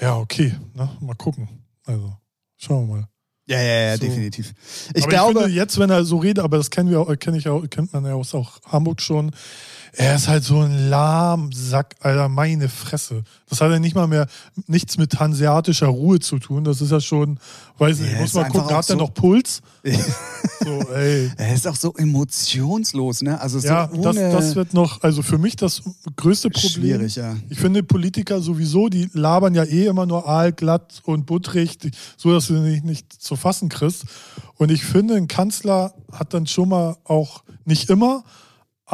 [0.01, 1.49] ja, okay, ne, mal gucken.
[1.87, 2.15] Also,
[2.59, 3.14] schauen wir mal.
[3.47, 4.01] Ja, ja, ja, So.
[4.07, 4.55] definitiv.
[4.95, 7.15] Ich aber glaube, ich finde jetzt, wenn er so redet, aber das kennen wir, auch-
[7.19, 9.33] kenn ich auch, kennt man ja aus auch Hamburg schon.
[9.97, 13.23] Er ist halt so ein Lahmsack, Alter, meine Fresse.
[13.49, 14.27] Das hat ja nicht mal mehr
[14.67, 16.65] nichts mit hanseatischer Ruhe zu tun.
[16.65, 17.39] Das ist ja schon,
[17.79, 19.63] weiß nicht, Ja, muss mal gucken, hat er so- noch Puls?
[20.65, 21.31] so, ey.
[21.37, 23.41] er ist auch so emotionslos, ne?
[23.41, 25.83] Also so Ja, das, das wird noch, also für mich das
[26.17, 26.71] größte Problem.
[26.71, 27.37] schwierig, ja.
[27.49, 31.79] Ich finde Politiker sowieso, die labern ja eh immer nur aalglatt und buttrig,
[32.17, 34.05] so dass du nicht, nicht zu fassen kriegst.
[34.57, 38.25] Und ich finde, ein Kanzler hat dann schon mal auch, nicht immer,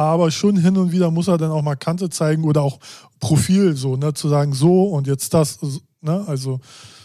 [0.01, 2.79] aber schon hin und wieder muss er dann auch mal Kante zeigen oder auch
[3.19, 5.59] Profil so, ne, zu sagen, so und jetzt das,
[6.01, 6.59] ne, also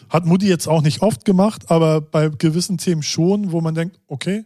[0.09, 3.99] hat Mutti jetzt auch nicht oft gemacht, aber bei gewissen Themen schon, wo man denkt,
[4.07, 4.45] okay,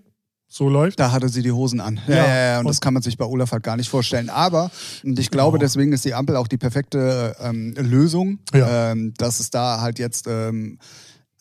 [0.53, 0.99] so läuft.
[0.99, 2.01] Da hatte sie die Hosen an.
[2.09, 2.27] Ja, Ja.
[2.27, 2.55] ja.
[2.59, 4.31] Und, Und- das kann man sich bei Olaf halt gar nicht vorstellen.
[4.31, 4.71] Aber,
[5.05, 5.67] und ich glaube, Genau.
[5.67, 8.91] deswegen ist die Ampel auch die perfekte ähm, Lösung, Ja.
[8.91, 10.79] ähm, dass es da halt jetzt ähm,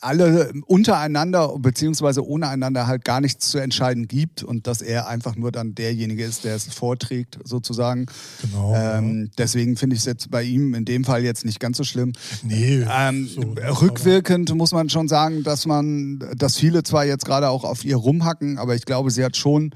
[0.02, 5.36] alle untereinander beziehungsweise ohne einander halt gar nichts zu entscheiden gibt und dass er einfach
[5.36, 8.06] nur dann derjenige ist, der es vorträgt, sozusagen.
[8.42, 8.76] Genau.
[8.76, 11.84] Ähm, deswegen finde ich es jetzt bei ihm in dem Fall jetzt nicht ganz so
[11.84, 12.14] schlimm.
[12.44, 12.86] nee.
[12.90, 13.42] Ähm, so,
[13.82, 17.98] rückwirkend muss man schon sagen, dass man, dass viele zwar jetzt gerade auch auf ihr
[17.98, 19.72] rumhacken, aber ich glaube, sie hat schon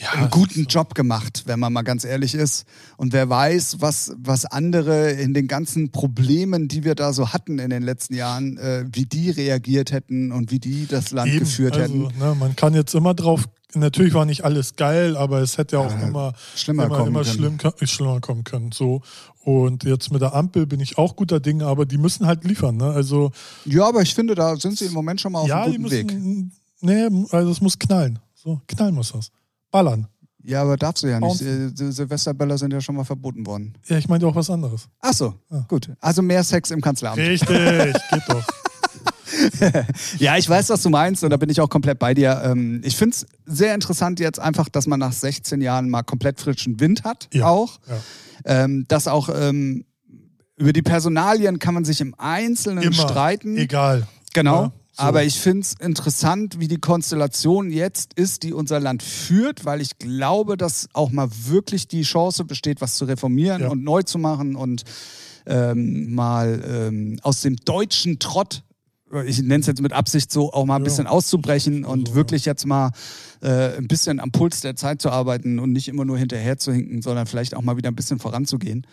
[0.00, 2.66] ja, einen guten Job gemacht, wenn man mal ganz ehrlich ist.
[2.96, 7.58] Und wer weiß, was, was andere in den ganzen Problemen, die wir da so hatten
[7.58, 11.40] in den letzten Jahren, äh, wie die reagiert hätten und wie die das Land Eben,
[11.40, 12.18] geführt also, hätten.
[12.18, 15.82] Ne, man kann jetzt immer drauf natürlich war nicht alles geil, aber es hätte ja
[15.82, 17.34] auch Ja, immer, schlimmer immer, kommen immer können.
[17.34, 18.72] schlimm, ko- schlimmer kommen können.
[18.72, 19.02] So.
[19.44, 22.78] Und jetzt mit der Ampel bin ich auch guter Dinge, aber die müssen halt liefern.
[22.78, 22.86] Ne?
[22.90, 23.30] Also
[23.66, 25.82] Ja, aber ich finde, da sind sie im Moment schon mal auf ja, die guten
[25.82, 26.08] müssen.
[26.08, 26.52] Weg.
[26.80, 28.18] Nee, also es muss knallen.
[28.34, 29.30] So, knallen muss das.
[29.70, 30.08] Ballern.
[30.42, 31.28] Ja, aber darfst du ja nicht.
[31.28, 31.68] Bouncen.
[31.68, 33.74] Äh, Sil- Silvesterböller sind ja schon mal verboten worden.
[33.86, 34.88] Ja, ich meinte auch was anderes.
[35.00, 35.64] Ach so, Ja.
[35.68, 35.90] gut.
[36.00, 37.18] Also mehr Sex im Kanzleramt.
[37.18, 37.48] Richtig,
[38.10, 38.44] geht doch.
[40.18, 42.40] Ja, ich weiß, was du meinst und da bin ich auch komplett bei dir.
[42.44, 46.40] Ähm, Ich finde es sehr interessant jetzt einfach, dass man nach 16 Jahren mal komplett
[46.40, 47.46] frischen Wind hat Ja.
[47.46, 47.78] auch.
[47.88, 48.64] Ja.
[48.64, 49.84] Ähm, dass auch ähm,
[50.56, 52.92] über die Personalien kann man sich im Einzelnen Immer.
[52.94, 53.56] streiten.
[53.58, 54.06] Egal.
[54.32, 54.72] Genau.
[54.98, 55.04] So.
[55.04, 59.80] Aber ich finde es interessant, wie die Konstellation jetzt ist, die unser Land führt, weil
[59.80, 63.68] ich glaube, dass auch mal wirklich die Chance besteht, was zu reformieren Ja.
[63.68, 64.82] und neu zu machen und
[65.46, 68.64] ähm, mal ähm, aus dem deutschen Trott,
[69.24, 70.84] ich nenne es jetzt mit Absicht so, auch mal ein Ja.
[70.84, 72.90] bisschen auszubrechen und Also, wirklich jetzt mal
[73.40, 76.72] äh, ein bisschen am Puls der Zeit zu arbeiten und nicht immer nur hinterher zu
[76.72, 78.84] hinken, sondern vielleicht auch mal wieder ein bisschen voranzugehen.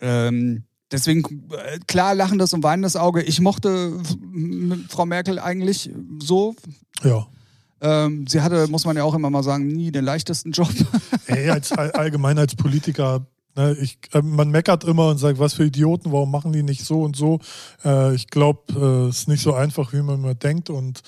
[0.00, 3.22] Ähm, deswegen, äh, klar, lachendes und weinendes Auge.
[3.22, 6.54] Ich mochte m- Frau Merkel eigentlich so.
[7.02, 7.26] Ja.
[7.80, 10.70] Ähm, sie hatte, muss man ja auch immer mal sagen, nie den leichtesten Job.
[11.26, 13.26] Ey, als, all- allgemein als Politiker,
[13.56, 16.84] ne, ich, äh, man meckert immer und sagt, was für Idioten, warum machen die nicht
[16.84, 17.40] so und so?
[17.84, 21.02] Äh, ich glaube, äh, es ist nicht so einfach, wie man immer denkt und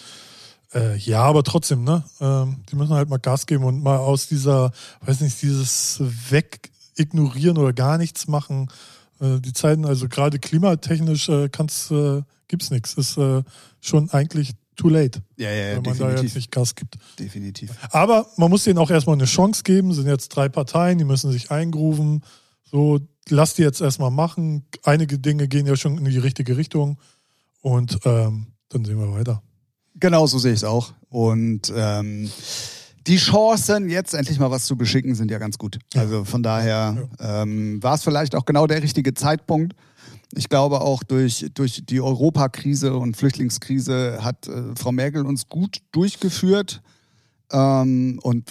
[0.74, 2.02] äh, ja, aber trotzdem, ne?
[2.20, 4.72] Ähm, die müssen halt mal Gas geben und mal aus dieser,
[5.06, 8.68] weiß nicht, dieses Wegignorieren oder gar nichts machen.
[9.20, 12.94] Äh, die Zeiten, also gerade klimatechnisch äh, kann's, äh, gibt's nichts.
[12.94, 13.42] Ist äh,
[13.80, 16.96] schon eigentlich too late, Ja, ja, wenn man da jetzt nicht Gas gibt.
[17.18, 17.70] definitiv.
[17.90, 19.92] Aber man muss denen auch erstmal eine Chance geben.
[19.94, 22.22] Sind jetzt drei Parteien, die müssen sich eingrooven.
[22.70, 24.66] So, lass die jetzt erstmal machen.
[24.82, 26.98] Einige Dinge gehen ja schon in die richtige Richtung.
[27.62, 29.42] Und ähm, dann sehen wir weiter.
[29.94, 30.92] Genau so sehe ich es auch.
[31.08, 32.30] Und ähm,
[33.06, 35.78] die Chancen, jetzt endlich mal was zu beschicken, sind ja ganz gut.
[35.94, 39.74] Also von daher ähm, war es vielleicht auch genau der richtige Zeitpunkt.
[40.34, 45.78] Ich glaube auch durch, durch die Europakrise und Flüchtlingskrise hat äh, Frau Merkel uns gut
[45.92, 46.82] durchgeführt.
[47.52, 48.50] Ähm, und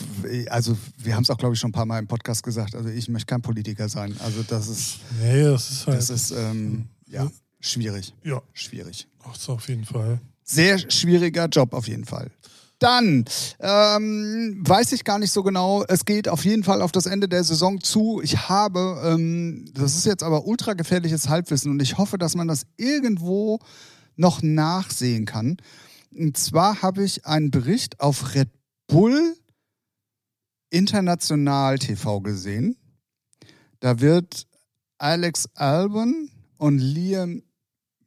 [0.49, 2.75] also wir haben es auch, glaube ich, schon ein paar Mal im Podcast gesagt.
[2.75, 4.15] Also ich möchte kein Politiker sein.
[4.23, 5.97] Also das ist, Nee, das ist halt.
[5.97, 8.13] das ist ähm, ja, schwierig.
[8.23, 9.07] ja, Schwierig.
[9.27, 10.19] ach so, auf jeden Fall.
[10.43, 12.31] Sehr schwieriger Job auf jeden Fall.
[12.85, 13.25] Dann
[13.61, 15.83] ähm, weiß ich gar nicht so genau.
[15.87, 18.21] Es geht auf jeden Fall auf das Ende der Saison zu.
[18.23, 22.47] Ich habe, ähm, das ist jetzt aber ultra gefährliches Halbwissen und ich hoffe, dass man
[22.47, 23.57] das irgendwo
[24.17, 25.57] noch nachsehen kann.
[26.15, 28.49] Und zwar habe ich einen Bericht auf Red
[28.85, 29.35] Bull
[30.69, 32.77] International TV gesehen.
[33.79, 34.45] Da wird
[34.99, 37.41] Alex Albon und Liam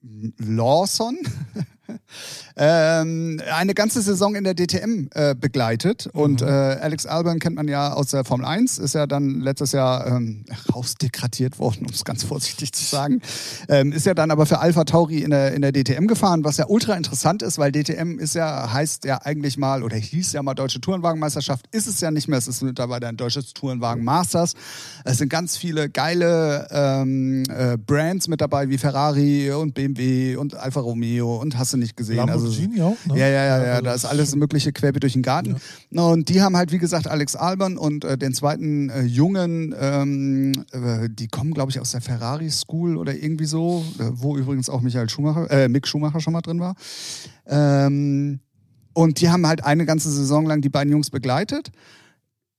[0.03, 1.19] Lawson
[2.57, 6.09] ähm, eine ganze Saison in der DTM äh, begleitet.
[6.13, 9.73] Und äh, Alex Albon kennt man ja aus der Formel 1, ist ja dann letztes
[9.73, 13.21] Jahr ähm, rausdegradiert worden, um es ganz vorsichtig zu sagen.
[13.69, 16.57] Ähm, ist ja dann aber für Alpha Tauri in der, in der DTM gefahren, was
[16.57, 20.43] ja ultra interessant ist, weil DTM ist ja, heißt ja eigentlich mal, oder hieß ja
[20.43, 24.55] mal Deutsche Tourenwagenmeisterschaft, ist es ja nicht mehr, es ist mittlerweile ein deutsches Tourenwagen Masters.
[25.05, 30.55] Es sind ganz viele geile ähm, äh, Brands mit dabei, wie Ferrari und BMW und
[30.55, 32.21] Alfa Romeo und hast du nicht gesehen.
[32.29, 33.19] Also, Lamborghini auch, ne?
[33.19, 35.57] ja, ja, ja, ja, Also da ist alles Mögliche querbeet durch den Garten.
[35.91, 40.53] Und die haben halt, wie gesagt, Alex Albern und äh, den zweiten äh, Jungen, ähm,
[40.73, 44.69] äh, die kommen, glaube ich, aus der Ferrari School oder irgendwie so, äh, wo übrigens
[44.69, 46.75] auch Michael Schumacher, äh, Mick Schumacher schon mal drin war.
[47.47, 48.41] Ähm,
[48.93, 51.71] und die haben halt eine ganze Saison lang die beiden Jungs begleitet.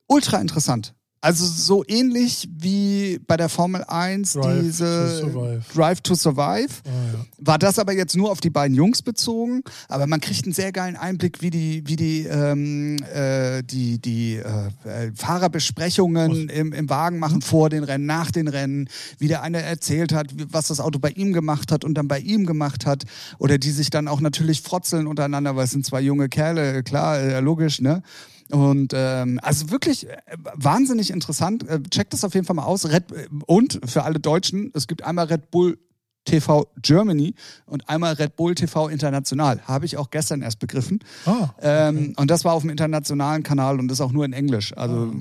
[0.08, 0.95] Ultra interessant.
[1.21, 5.60] Also so ähnlich wie bei der Formel 1 Drive diese to.
[5.75, 6.69] Drive to Survive.
[6.86, 7.25] Ah, ja.
[7.39, 10.71] War das aber jetzt nur auf die beiden Jungs bezogen, aber man kriegt einen sehr
[10.71, 16.89] geilen Einblick, wie die, wie die, ähm, äh, die, die äh, äh, Fahrerbesprechungen im, im
[16.89, 20.79] Wagen machen vor den Rennen, nach den Rennen, wie der eine erzählt hat, was das
[20.79, 23.03] Auto bei ihm gemacht hat und dann bei ihm gemacht hat,
[23.39, 27.19] oder die sich dann auch natürlich frotzeln untereinander, weil es sind zwei junge Kerle, klar,
[27.19, 28.03] äh, logisch, ne?
[28.51, 30.17] Und ähm, also wirklich äh,
[30.55, 31.67] wahnsinnig interessant.
[31.67, 32.89] Äh, checkt das auf jeden Fall mal aus.
[32.89, 33.05] Red,
[33.45, 35.77] und für alle Deutschen, es gibt einmal Red Bull
[36.25, 37.33] TV Germany
[37.65, 39.62] und einmal Red Bull TV International.
[39.65, 40.99] Habe ich auch gestern erst begriffen.
[41.25, 44.75] Ah, Ähm, und das war auf dem internationalen Kanal und ist auch nur in Englisch.
[44.77, 45.13] Also,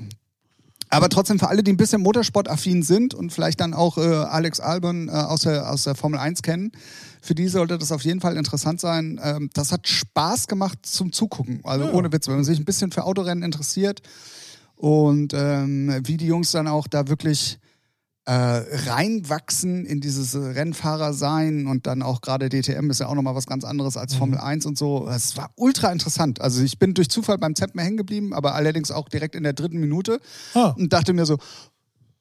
[0.89, 4.59] aber trotzdem für alle, die ein bisschen motorsportaffin sind und vielleicht dann auch äh, Alex
[4.59, 6.71] Albon äh, aus, der, aus der Formel 1 kennen,
[7.21, 9.19] für die sollte das auf jeden Fall interessant sein.
[9.23, 11.59] Ähm, das hat Spaß gemacht zum Zugucken.
[11.63, 11.93] Also Ja.
[11.93, 14.01] ohne Witz, wenn man sich ein bisschen für Autorennen interessiert
[14.75, 17.59] und ähm, wie die Jungs dann auch da wirklich
[18.29, 23.33] äh, reinwachsen in dieses Rennfahrer sein und dann auch gerade DTM ist ja auch nochmal
[23.33, 25.07] was ganz anderes als Formel 1 und so.
[25.07, 26.39] Es war ultra interessant.
[26.39, 29.53] Also ich bin durch Zufall beim Zeppen hängen geblieben, aber allerdings auch direkt in der
[29.53, 30.19] dritten Minute
[30.53, 30.75] Ah.
[30.77, 31.37] und dachte mir so,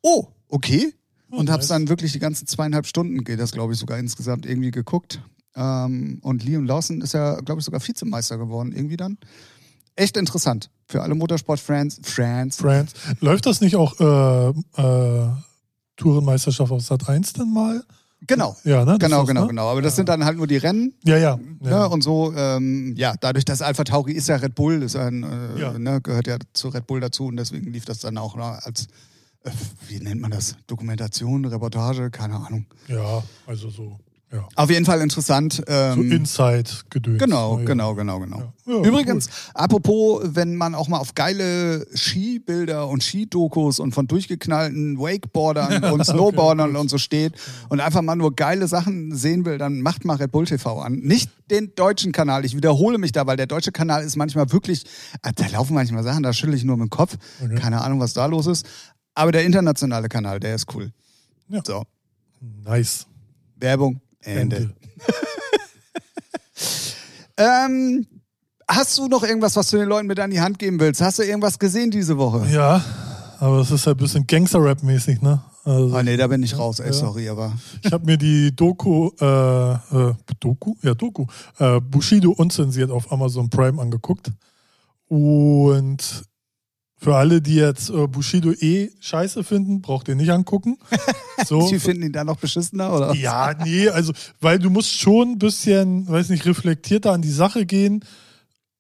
[0.03, 0.95] oh, okay.
[1.31, 1.69] Und Oh, hab's nice.
[1.69, 5.21] dann wirklich die ganzen zweieinhalb Stunden, geht das glaube ich sogar insgesamt irgendwie geguckt.
[5.57, 9.19] Ähm, und Liam Lawson ist ja, glaube ich, sogar Vizemeister geworden, irgendwie dann.
[9.95, 10.71] Echt interessant.
[10.87, 12.01] Für alle Motorsport-Fans.
[12.03, 12.57] Friends.
[12.57, 12.95] France.
[13.21, 14.49] Läuft das nicht auch äh,
[14.81, 15.29] äh,
[15.99, 17.83] Tourenmeisterschaft auf Sat 1 denn mal?
[18.27, 18.57] Genau.
[18.65, 18.99] Ja, ne?
[18.99, 19.49] Das Genau, genau, ne?
[19.49, 19.69] genau.
[19.69, 20.93] Aber das sind dann halt nur die Rennen.
[21.05, 21.39] Ja, ja.
[21.63, 21.71] Ja.
[21.71, 21.85] ja.
[21.87, 25.61] und so, ähm, ja, dadurch, dass Alpha Tauri ist ja Red Bull, ist ein, äh,
[25.61, 25.79] Ja.
[25.79, 28.87] ne, gehört ja zu Red Bull dazu und deswegen lief das dann auch ne, als,
[29.45, 29.51] äh,
[29.89, 30.57] wie nennt man das?
[30.67, 32.67] Dokumentation, Reportage, keine Ahnung.
[32.89, 33.99] ja, also so.
[34.31, 34.47] Ja.
[34.57, 35.55] Auf jeden Fall interessant.
[35.55, 37.19] So Ähm, Inside-Gedöns.
[37.19, 37.67] Genau, ne, ja.
[37.67, 38.53] genau, genau, genau.
[38.67, 38.75] Ja.
[38.75, 44.99] Ja, Übrigens, apropos, wenn man auch mal auf geile Skibilder und Skidokus und von durchgeknallten
[44.99, 47.33] Wakeboardern und Snowboardern und so steht
[47.71, 50.97] und einfach mal nur geile Sachen sehen will, dann macht mal Red Bull TV an.
[50.97, 52.45] Nicht den deutschen Kanal.
[52.45, 54.85] Ich wiederhole mich da, weil der deutsche Kanal ist manchmal wirklich,
[55.23, 57.17] äh, da laufen manchmal Sachen, da schüttle ich nur mit dem Kopf.
[57.57, 58.67] Keine Ahnung, was da los ist.
[59.15, 60.93] Aber der internationale Kanal, der ist cool.
[61.49, 61.63] Ja.
[61.67, 61.85] So,
[62.65, 63.07] Nice.
[63.57, 64.71] Werbung, Ende.
[67.37, 68.05] Ähm,
[68.67, 71.01] hast du noch irgendwas, was du den Leuten mit an die Hand geben willst?
[71.01, 72.47] Hast du irgendwas gesehen diese Woche?
[72.51, 72.85] Ja,
[73.39, 75.41] aber es ist halt ein bisschen Gangster-Rap-mäßig, ne?
[75.65, 76.93] Also, Oh nee, da bin ich raus, ey, Ja.
[76.93, 77.53] sorry, aber.
[77.85, 80.75] Ich habe mir die Doku, äh, äh, Doku?
[80.83, 81.27] Ja, Doku,
[81.59, 84.33] äh, Bushido unzensiert auf Amazon Prime angeguckt.
[85.07, 86.25] Und
[87.01, 90.79] für alle, die jetzt äh, Bushido eh scheiße finden, braucht ihr nicht angucken.
[91.47, 91.69] So.
[91.71, 93.15] Die finden ihn da noch beschissener, oder?
[93.15, 97.65] Ja, nee, also, weil du musst schon ein bisschen, weiß nicht, reflektierter an die Sache
[97.65, 98.05] gehen,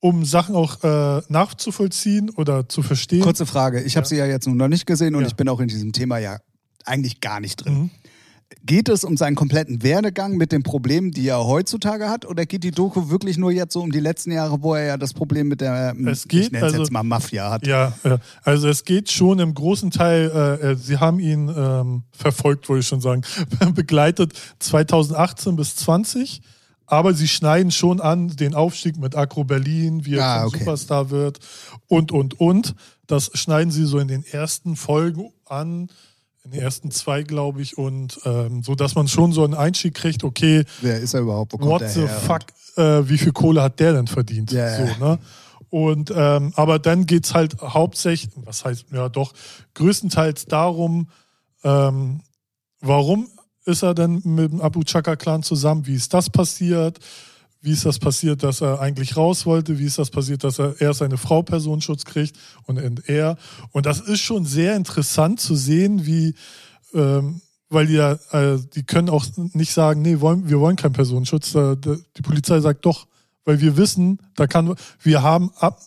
[0.00, 3.20] um Sachen auch äh, nachzuvollziehen oder zu verstehen.
[3.20, 5.28] Kurze Frage, ich habe sie ja jetzt nun noch nicht gesehen und Ja.
[5.28, 6.38] ich bin auch in diesem Thema ja
[6.84, 7.74] eigentlich gar nicht drin.
[7.74, 7.90] Mhm.
[8.64, 12.64] Geht es um seinen kompletten Werdegang mit den Problemen, die er heutzutage hat, oder geht
[12.64, 15.48] die Doku wirklich nur jetzt so um die letzten Jahre, wo er ja das Problem
[15.48, 17.66] mit der, Es geht, ich nenne es also- jetzt mal Mafia hat?
[17.66, 17.92] Ja,
[18.42, 22.80] also es geht schon im großen Teil, äh, äh, sie haben ihn ähm, verfolgt, wollte
[22.80, 23.22] ich schon sagen,
[23.74, 26.40] begleitet 2018 bis 20,
[26.86, 30.58] aber sie schneiden schon an den Aufstieg mit Agro Berlin, wie er Ah, zum okay.
[30.60, 31.38] Superstar wird
[31.86, 32.74] und, und, und.
[33.06, 35.88] Das schneiden sie so in den ersten Folgen an,
[36.48, 39.94] in den ersten zwei, glaube ich, und ähm, so, dass man schon so einen Einstieg
[39.94, 41.52] kriegt, okay, Wer ist er überhaupt?
[41.52, 42.42] Wo kommt what the fuck,
[42.76, 44.50] äh, wie viel Kohle hat der denn verdient?
[44.50, 44.76] Ja.
[44.76, 45.18] So, ne?
[45.68, 49.34] Und ähm, aber dann geht's halt hauptsächlich, was heißt, ja doch,
[49.74, 51.08] größtenteils darum,
[51.64, 52.20] ähm,
[52.80, 53.28] warum
[53.66, 55.86] ist er denn mit dem Abu Chaka Clan zusammen?
[55.86, 56.98] Wie ist das passiert?
[57.60, 59.78] Wie ist das passiert, dass er eigentlich raus wollte?
[59.78, 63.36] Wie ist das passiert, dass er erst seine Frau Personenschutz kriegt und er?
[63.72, 66.34] Und das ist schon sehr interessant zu sehen, wie,
[66.94, 70.92] ähm, weil die ja, äh, die können auch nicht sagen, nee, wollen, wir wollen keinen
[70.92, 71.54] Personenschutz.
[71.56, 73.06] Äh, die Polizei sagt doch,
[73.44, 75.80] weil wir wissen, da kann, wir haben ab,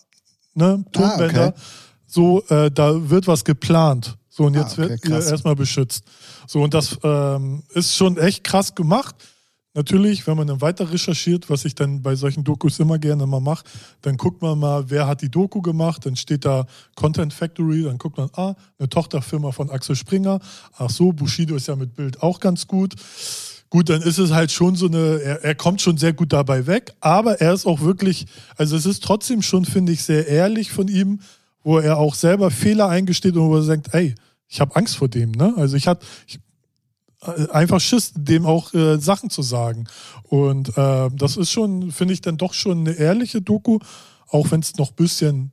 [0.54, 1.60] ne, Tonbänder, Ah, okay.
[2.06, 4.18] so, äh, da wird was geplant.
[4.28, 5.30] So, und Ah, jetzt okay, wird ihr krass.
[5.30, 6.04] erstmal beschützt.
[6.46, 9.14] So, und das ähm, ist schon echt krass gemacht.
[9.74, 13.40] Natürlich, wenn man dann weiter recherchiert, was ich dann bei solchen Dokus immer gerne mal
[13.40, 13.64] mache,
[14.02, 17.96] dann guckt man mal, wer hat die Doku gemacht, dann steht da Content Factory, dann
[17.96, 20.40] guckt man, ah, eine Tochterfirma von Axel Springer,
[20.76, 22.94] ach so, Bushido ist ja mit Bild auch ganz gut.
[23.70, 26.66] Gut, dann ist es halt schon so eine, er, er kommt schon sehr gut dabei
[26.66, 28.26] weg, aber er ist auch wirklich,
[28.58, 31.20] also es ist trotzdem schon, finde ich, sehr ehrlich von ihm,
[31.64, 34.14] wo er auch selber Fehler eingesteht und wo er sagt, ey,
[34.48, 35.54] ich habe Angst vor dem, ne?
[35.56, 36.38] Also ich hatte ich,
[37.22, 39.86] einfach Schiss, dem auch äh, Sachen zu sagen.
[40.24, 43.78] Und äh, das ist schon, finde ich, dann doch schon eine ehrliche Doku,
[44.28, 45.52] auch wenn es noch ein bisschen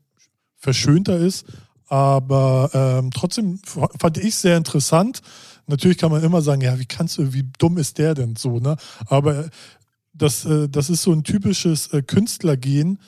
[0.58, 1.45] verschönter ist.
[1.88, 5.21] Aber ähm, trotzdem fand ich sehr interessant.
[5.67, 8.60] Natürlich kann man immer sagen, ja, wie kannst du, wie dumm ist der denn so,
[8.60, 8.75] ne?
[9.05, 9.49] Aber
[10.13, 12.99] das, äh, das ist so ein typisches äh, Künstlergehen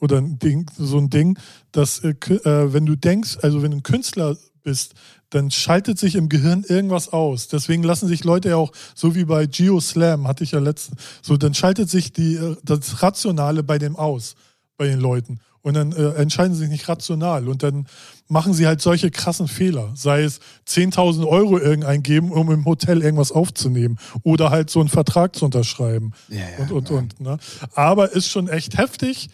[0.00, 1.38] oder ein Ding, so ein Ding,
[1.72, 4.94] dass äh, äh, wenn du denkst, also wenn du ein Künstler bist,
[5.30, 7.48] dann schaltet sich im Gehirn irgendwas aus.
[7.48, 11.36] Deswegen lassen sich Leute ja auch, so wie bei Geoslam, hatte ich ja letztens, so
[11.36, 14.36] dann schaltet sich die, äh, das Rationale bei dem aus,
[14.76, 15.40] bei den Leuten.
[15.60, 17.48] Und dann äh, entscheiden sie sich nicht rational.
[17.48, 17.86] Und dann
[18.28, 19.92] machen sie halt solche krassen Fehler.
[19.94, 23.98] Sei es 10.000 Euro irgendein geben, um im Hotel irgendwas aufzunehmen.
[24.22, 26.12] Oder halt so einen Vertrag zu unterschreiben.
[26.28, 26.96] Ja, ja, und, und, ja.
[26.96, 27.20] und.
[27.20, 27.38] Ne?
[27.74, 29.28] Aber ist schon echt heftig.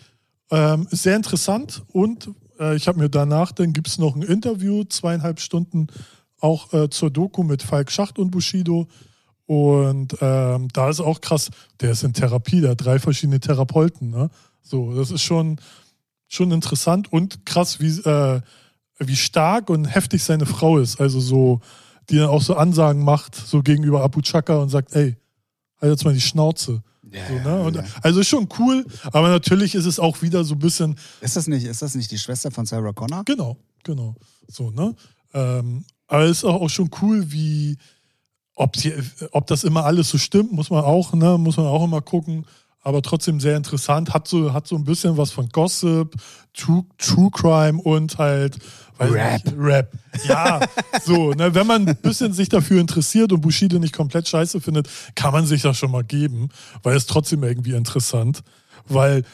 [0.51, 1.83] Ähm, sehr interessant.
[1.93, 2.31] Und
[2.65, 5.89] äh, ich habe mir danach, dann gibt es noch ein Interview, zweieinhalb Stunden
[6.41, 8.87] auch äh, zur Doku mit Falk Schacht und Bushido.
[9.47, 11.51] Und ähm, da ist auch krass,
[11.81, 14.11] der ist in Therapie, der hat drei verschiedene Therapeuten.
[14.11, 14.31] Ne?
[14.63, 15.61] So, das ist schon,
[16.29, 18.41] schon interessant und krass, wie, äh,
[18.99, 21.01] wie stark und heftig seine Frau ist.
[21.01, 21.61] Also so,
[22.09, 25.17] die dann auch so Ansagen macht, so gegenüber Abu Chaka und sagt, ey,
[25.81, 26.83] halt jetzt mal die Schnauze.
[27.15, 27.63] Ja, So, ne?
[27.63, 27.85] und, ja.
[28.03, 31.47] Also ist schon cool, aber natürlich ist es auch wieder so ein bisschen, Ist das
[31.47, 33.25] nicht, ist das nicht die Schwester von Sarah Connor?
[33.25, 34.17] genau, genau.
[34.49, 34.95] So, ne?
[35.33, 37.79] Ähm, aber es ist auch, auch schon cool, wie,
[38.57, 38.93] ob, sie,
[39.33, 42.45] ob das immer alles so stimmt, muss man auch, ne, muss man auch immer gucken.
[42.85, 46.15] Aber trotzdem sehr interessant, hat so, hat so ein bisschen was von Gossip,
[46.53, 48.59] True, True Crime und halt
[49.01, 49.33] Rap.
[49.45, 49.91] Nicht, Rap.
[50.29, 50.61] Ja,
[51.03, 54.89] so, ne, wenn man ein bisschen sich dafür interessiert und Bushido nicht komplett scheiße findet,
[55.17, 56.51] kann man sich das schon mal geben,
[56.85, 58.43] weil es trotzdem irgendwie interessant,
[58.87, 59.25] weil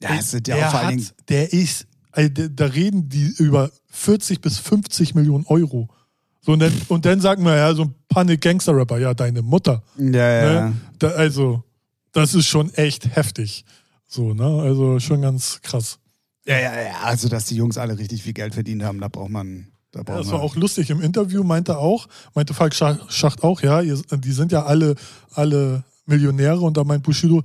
[0.00, 4.40] Ja, es sind ja der, allen hat, der ist, also da- reden die über 40
[4.40, 5.88] bis 50 Millionen Euro.
[6.40, 9.82] So, und, dann, und dann sagen wir ja, so ein Panik Gangster-Rapper, ja, deine Mutter.
[9.96, 10.60] Ja, ja.
[10.70, 10.76] Ne?
[10.98, 11.62] Da, also,
[12.18, 13.64] das ist schon echt heftig.
[14.06, 14.44] So, ne?
[14.62, 15.98] Also schon ganz krass.
[16.46, 17.00] Ja, ja, ja.
[17.02, 19.68] Also, dass die Jungs alle richtig viel Geld verdient haben, da braucht man.
[19.92, 20.90] Da Ja, braucht das man war auch lustig.
[20.90, 24.94] Im Interview meinte auch, meinte Falk Scha- Schacht auch, ja, ihr, die sind ja alle,
[25.32, 27.42] alle Millionäre und da meint Bushido,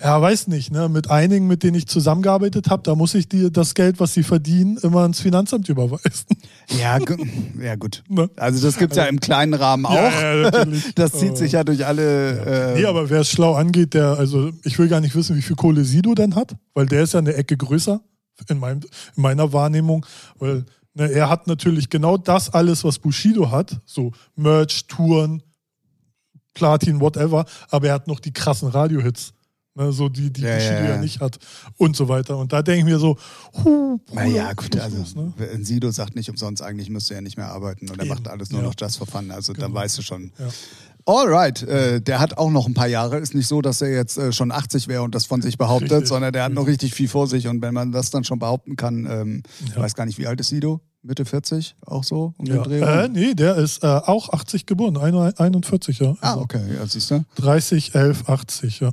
[0.00, 3.50] ja, weiß nicht, ne, mit einigen, mit denen ich zusammengearbeitet habe, da muss ich dir
[3.50, 6.26] das Geld, was sie verdienen, immer ins Finanzamt überweisen.
[6.70, 6.98] Ja,
[7.60, 8.02] ja, gut.
[8.08, 8.30] Ne?
[8.36, 9.94] Also, das gibt es ja im kleinen Rahmen auch.
[9.94, 10.84] Ja, ja, natürlich.
[10.94, 12.72] Das zieht sich ja durch alle.
[12.72, 15.42] Äh, Nee, aber wer es schlau angeht, der, also ich will gar nicht wissen, wie
[15.42, 18.00] viel Kohle Sido denn hat, weil der ist ja eine Ecke größer
[18.48, 18.80] in, meinem,
[19.16, 20.04] in meiner Wahrnehmung,
[20.38, 25.42] weil ne, er hat natürlich genau das alles, was Bushido hat, so Merch, Touren,
[26.54, 29.34] Platin, whatever, aber er hat noch die krassen Radiohits,
[29.74, 31.00] ne, so die, die Ja, Bushido ja, ja, ja.
[31.00, 31.38] nicht hat
[31.76, 32.36] und so weiter.
[32.38, 33.16] Und da denke ich mir so,
[33.64, 35.32] huh, Na ja, gut, Bruder, also was ne?
[35.36, 38.28] wenn Sido sagt nicht umsonst, eigentlich müsste er nicht mehr arbeiten und er Eben, macht
[38.28, 39.30] alles nur noch just for fun.
[39.30, 39.80] Also dann Genau.
[39.80, 40.32] weißt du schon.
[41.06, 43.18] Alright, äh, der hat auch noch ein paar Jahre.
[43.18, 45.92] Ist nicht so, dass er jetzt äh, schon 80 wäre und das von sich behauptet,
[45.92, 47.46] Richtig, sondern der hat noch richtig viel vor sich.
[47.46, 49.42] Und wenn man das dann schon behaupten kann, ähm,
[49.74, 49.82] Ja.
[49.82, 50.80] weiß gar nicht, wie alt ist Sido?
[51.02, 51.76] Mitte 40?
[51.84, 52.32] Auch so?
[52.38, 52.62] Um den Ja.
[52.62, 52.80] Dreh?
[52.80, 56.16] Äh, nee, der ist äh, auch 80 geboren, 41, ja.
[56.22, 57.22] ah, Also okay, ja, siehst du.
[57.36, 58.90] 30, 11, 80, ja.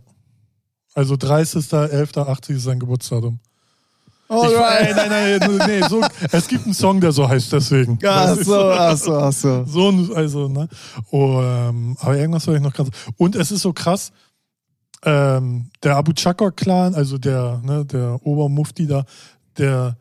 [0.93, 1.71] Also 30.
[1.71, 2.17] 11.
[2.17, 3.39] 80 ist sein Geburtsdatum.
[4.27, 4.95] Ich, Alright.
[4.95, 7.99] nein, nein, nein, nee, so, es gibt einen Song, der so heißt, deswegen.
[8.05, 9.65] Ach so, ach so, ach so.
[9.67, 10.69] so ein, also, ne?
[11.09, 12.87] Oh, ähm, aber irgendwas soll ich noch krass.
[13.17, 14.13] Und es ist so krass,
[15.03, 19.03] ähm, der Abu Chakra-Clan, also der, ne, der Obermufti da,
[19.57, 19.97] der,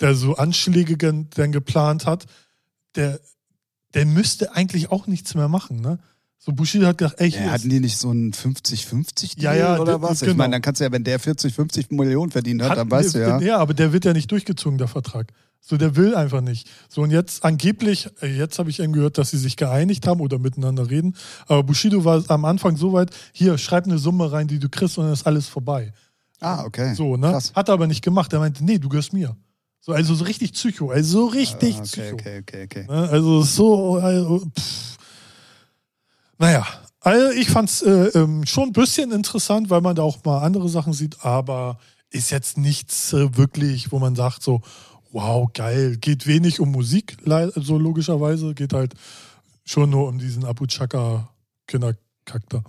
[0.00, 2.26] der so Anschläge denn geplant hat,
[2.94, 3.20] der,
[3.94, 5.98] der müsste eigentlich auch nichts mehr machen, ne?
[6.38, 9.78] So Bushido hat gedacht, ey, hier Ja, hatten die nicht so einen 50-50 Ja, ja,
[9.78, 10.22] oder was?
[10.22, 10.36] Ich genau.
[10.38, 13.14] meine, dann kannst du ja, wenn der 40, 50 Millionen verdient hat, Hat- dann weißt
[13.14, 13.40] du ja.
[13.40, 15.32] Ja, aber der wird ja nicht durchgezogen, der Vertrag.
[15.60, 16.68] So, der will einfach nicht.
[16.88, 20.20] So, und jetzt angeblich, äh, jetzt habe ich eben gehört, dass sie sich geeinigt haben
[20.20, 21.16] oder miteinander reden.
[21.48, 24.96] Aber Bushido war am Anfang so weit, hier, schreib eine Summe rein, die du kriegst
[24.98, 25.92] und dann ist alles vorbei.
[26.38, 26.94] Ah, okay.
[26.94, 27.30] So, ne?
[27.32, 27.52] Krass.
[27.56, 28.32] Hat er aber nicht gemacht.
[28.32, 29.36] Er meinte, nee, du gehörst mir.
[29.80, 32.14] So, also so richtig Psycho, also so richtig Ah, okay, Psycho.
[32.14, 32.86] okay, okay, okay.
[32.88, 33.08] Ne?
[33.10, 34.95] Also so, also, pff.
[36.38, 36.66] Naja,
[37.00, 40.40] also ich fand es äh, ähm, schon ein bisschen interessant, weil man da auch mal
[40.40, 41.78] andere Sachen sieht, aber
[42.10, 44.62] ist jetzt nichts äh, wirklich, wo man sagt so,
[45.12, 47.16] wow, geil, geht wenig um Musik,
[47.54, 48.94] so logischerweise, geht halt
[49.64, 51.28] schon nur um diesen Abu Chaka
[51.66, 51.98] Kinderkack
[52.48, 52.62] da.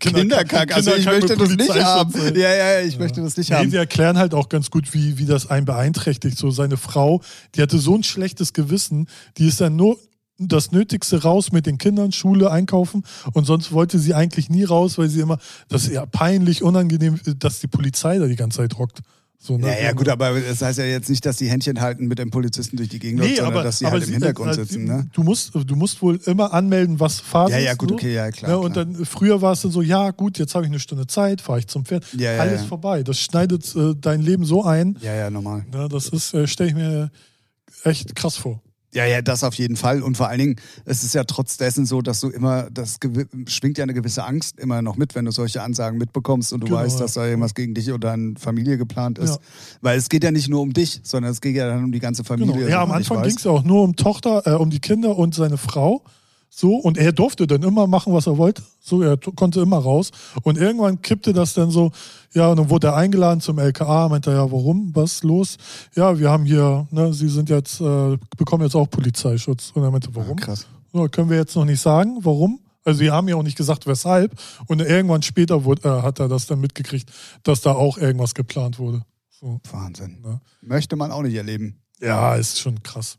[0.00, 2.12] Kinderkack, also ich Kinderkack möchte das nicht haben.
[2.36, 3.70] Ja, ja, ja, ich möchte das nicht Nee, haben.
[3.70, 6.36] sie erklären halt auch ganz gut, wie, wie das einen beeinträchtigt.
[6.36, 7.22] So seine Frau,
[7.54, 9.08] die hatte so ein schlechtes Gewissen,
[9.38, 9.98] die ist dann nur
[10.38, 13.04] das Nötigste raus mit den Kindern, Schule, einkaufen
[13.34, 17.20] und sonst wollte sie eigentlich nie raus, weil sie immer, das ist ja peinlich, unangenehm,
[17.38, 19.00] dass die Polizei da die ganze Zeit rockt.
[19.38, 19.66] So, ne?
[19.68, 22.30] Ja, ja, gut, aber das heißt ja jetzt nicht, dass die Händchen halten mit dem
[22.30, 24.54] Polizisten durch die Gegend, Nee, läuft, sondern aber, dass sie halt im sie- Hintergrund äh,
[24.54, 25.06] sitzen, sie- ne?
[25.12, 27.94] Du musst, du musst wohl immer anmelden, was Phase Ja, ja, ist, gut, so.
[27.96, 28.86] okay, ja, klar, Ja, und klar.
[28.86, 31.58] dann früher war es dann so, ja, gut, jetzt habe ich eine Stunde Zeit, fahre
[31.58, 32.06] ich zum Pferd.
[32.16, 32.66] Ja, ja, Alles ja.
[32.68, 33.02] vorbei.
[33.02, 34.96] Das schneidet äh, dein Leben so ein.
[35.02, 35.66] Ja, ja, normal.
[35.70, 37.10] Ne, das ist, äh, stelle ich mir
[37.82, 38.62] echt krass vor.
[38.94, 40.02] Ja, ja, das auf jeden Fall.
[40.02, 42.98] Und vor allen Dingen, es ist ja trotz dessen so, dass du immer, das
[43.48, 46.66] schwingt ja eine gewisse Angst immer noch mit, wenn du solche Ansagen mitbekommst und du
[46.66, 49.30] Genau, weißt, dass da irgendwas gegen dich oder deine Familie geplant ist.
[49.30, 49.38] Ja.
[49.80, 51.98] Weil es geht ja nicht nur um dich, sondern es geht ja dann um die
[51.98, 52.54] ganze Familie.
[52.54, 52.68] Genau.
[52.68, 54.80] Ja, am soweit ich Anfang ging es ja auch nur um Tochter, äh, um die
[54.80, 56.04] Kinder und seine Frau.
[56.56, 58.62] So, und er durfte dann immer machen, was er wollte.
[58.80, 60.12] So, er konnte immer raus.
[60.44, 61.90] Und irgendwann kippte das dann so,
[62.32, 64.94] ja, und dann wurde er eingeladen zum LKA, meinte er, ja, warum?
[64.94, 65.56] Was los?
[65.96, 69.72] Ja, wir haben hier, ne, sie sind jetzt, äh, bekommen jetzt auch Polizeischutz.
[69.74, 70.38] Und er meinte, warum?
[70.38, 70.68] Ah, krass.
[70.92, 72.60] Ja, können wir jetzt noch nicht sagen, warum.
[72.84, 74.38] Also sie haben ja auch nicht gesagt, weshalb.
[74.68, 77.10] Und irgendwann später wurde, äh, hat er das dann mitgekriegt,
[77.42, 79.02] dass da auch irgendwas geplant wurde.
[79.28, 80.20] So, Wahnsinn.
[80.22, 80.40] ne?
[80.60, 81.80] Möchte man auch nicht erleben.
[82.00, 83.18] Ja, ist schon krass.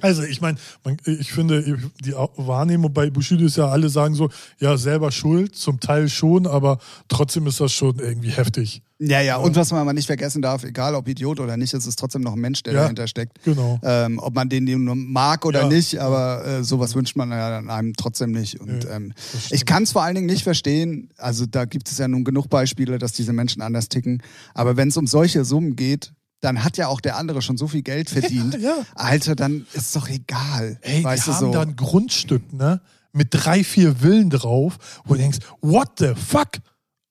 [0.00, 0.58] Also ich meine,
[1.04, 1.62] ich finde,
[2.04, 6.46] die Wahrnehmung bei Bushido ist ja, alle sagen so, ja, selber schuld, zum Teil schon,
[6.46, 6.78] aber
[7.08, 8.82] trotzdem ist das schon irgendwie heftig.
[9.00, 11.86] Ja, ja, und was man aber nicht vergessen darf, egal ob Idiot oder nicht, ist
[11.86, 13.38] es trotzdem noch ein Mensch, der Ja, dahinter steckt.
[13.44, 13.78] Genau.
[13.84, 15.68] Ähm, ob man den nun mag oder Ja.
[15.68, 18.60] nicht, aber äh, sowas wünscht man ja einem trotzdem nicht.
[18.60, 19.12] Und Nee, ähm,
[19.50, 22.48] ich kann es vor allen Dingen nicht verstehen, also da gibt es ja nun genug
[22.50, 24.20] Beispiele, dass diese Menschen anders ticken,
[24.52, 27.66] aber wenn es um solche Summen geht, dann hat ja auch der andere schon so
[27.66, 28.54] viel Geld verdient.
[28.54, 28.76] Ja, ja.
[28.94, 30.78] Alter, dann ist doch egal.
[30.82, 31.52] Ey, weißt die du haben so.
[31.52, 32.80] da ein Grundstück, ne?
[33.12, 36.56] Mit drei, vier Villen drauf, wo du denkst, what the fuck?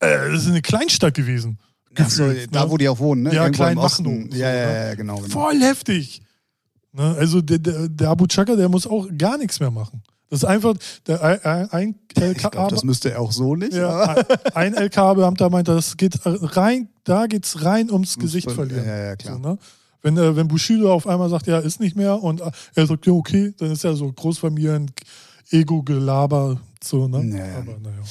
[0.00, 1.58] Äh, das ist eine Kleinstadt gewesen.
[1.96, 2.70] Ach so, Gefühlt, da ne?
[2.70, 3.34] wo die auch wohnen, ne?
[3.34, 4.30] Ja, Irgendwo Osten.
[4.30, 4.88] so, Ja, ja, ne?
[4.88, 5.16] ja, genau.
[5.16, 5.28] genau.
[5.28, 6.22] Voll heftig.
[6.92, 7.16] Ne?
[7.18, 10.02] Also der, der, der Abu Chaka, der muss auch gar nichts mehr machen.
[10.30, 10.74] Das ist einfach
[11.08, 13.72] ein, ein, Ich glaube, das müsste er auch so nicht.
[13.72, 14.14] ja,
[14.54, 18.86] ein ein LKW-Beamter meint, das geht rein, da geht's rein ums Gesicht Ver- verlieren.
[18.86, 19.34] ja, ja, klar.
[19.42, 19.58] So, ne?
[20.02, 23.06] Wenn, äh, wenn Bushido auf einmal sagt, ja, ist nicht mehr und äh, er sagt,
[23.06, 24.90] ja, okay, dann ist ja so Großfamilien,
[25.50, 27.24] Ego-Gelaber, so, ne?
[27.36, 27.58] Ja, ja.
[27.58, 28.02] Aber naja.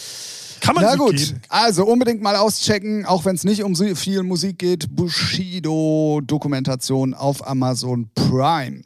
[0.61, 1.41] Kann man Na gut, geben.
[1.49, 4.95] also unbedingt mal auschecken, auch wenn es nicht um so viel Musik geht.
[4.95, 8.81] Bushido-Dokumentation auf Amazon Prime.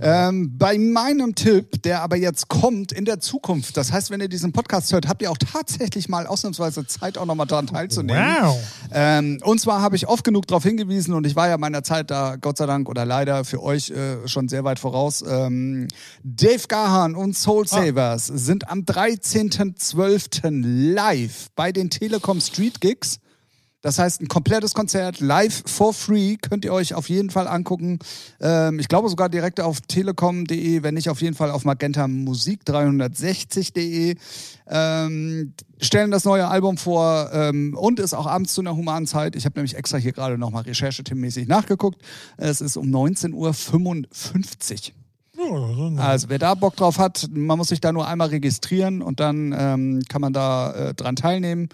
[0.00, 4.28] Ähm, bei meinem Tipp, der aber jetzt kommt in der Zukunft, das heißt, wenn ihr
[4.28, 8.36] diesen Podcast hört, habt ihr auch tatsächlich mal ausnahmsweise Zeit, auch nochmal daran teilzunehmen.
[8.42, 8.58] Wow.
[8.92, 12.10] Ähm, und zwar habe ich oft genug darauf hingewiesen und ich war ja meiner Zeit
[12.10, 15.24] da, Gott sei Dank oder leider für euch äh, schon sehr weit voraus.
[15.26, 15.88] Ähm,
[16.22, 20.50] Dave Gahan und Soul Savers sind am 13.12.
[20.92, 21.15] live
[21.54, 23.20] bei den Telekom Street Gigs.
[23.86, 28.00] Das heißt, ein komplettes Konzert live for free könnt ihr euch auf jeden Fall angucken.
[28.40, 32.62] Ähm, ich glaube sogar direkt auf telekom.de, wenn nicht auf jeden Fall auf Magenta Musik
[32.66, 34.16] 360.de.
[34.68, 39.36] Ähm, stellen das neue Album vor ähm, und ist auch abends zu einer humanen Zeit.
[39.36, 42.02] Ich habe nämlich extra hier gerade nochmal rechercheteammäßig nachgeguckt.
[42.38, 45.05] Es ist um 19.55 Uhr.
[45.98, 49.54] Also, wer da Bock drauf hat, man muss sich da nur einmal registrieren und dann
[49.56, 51.68] ähm, kann man da äh, dran teilnehmen.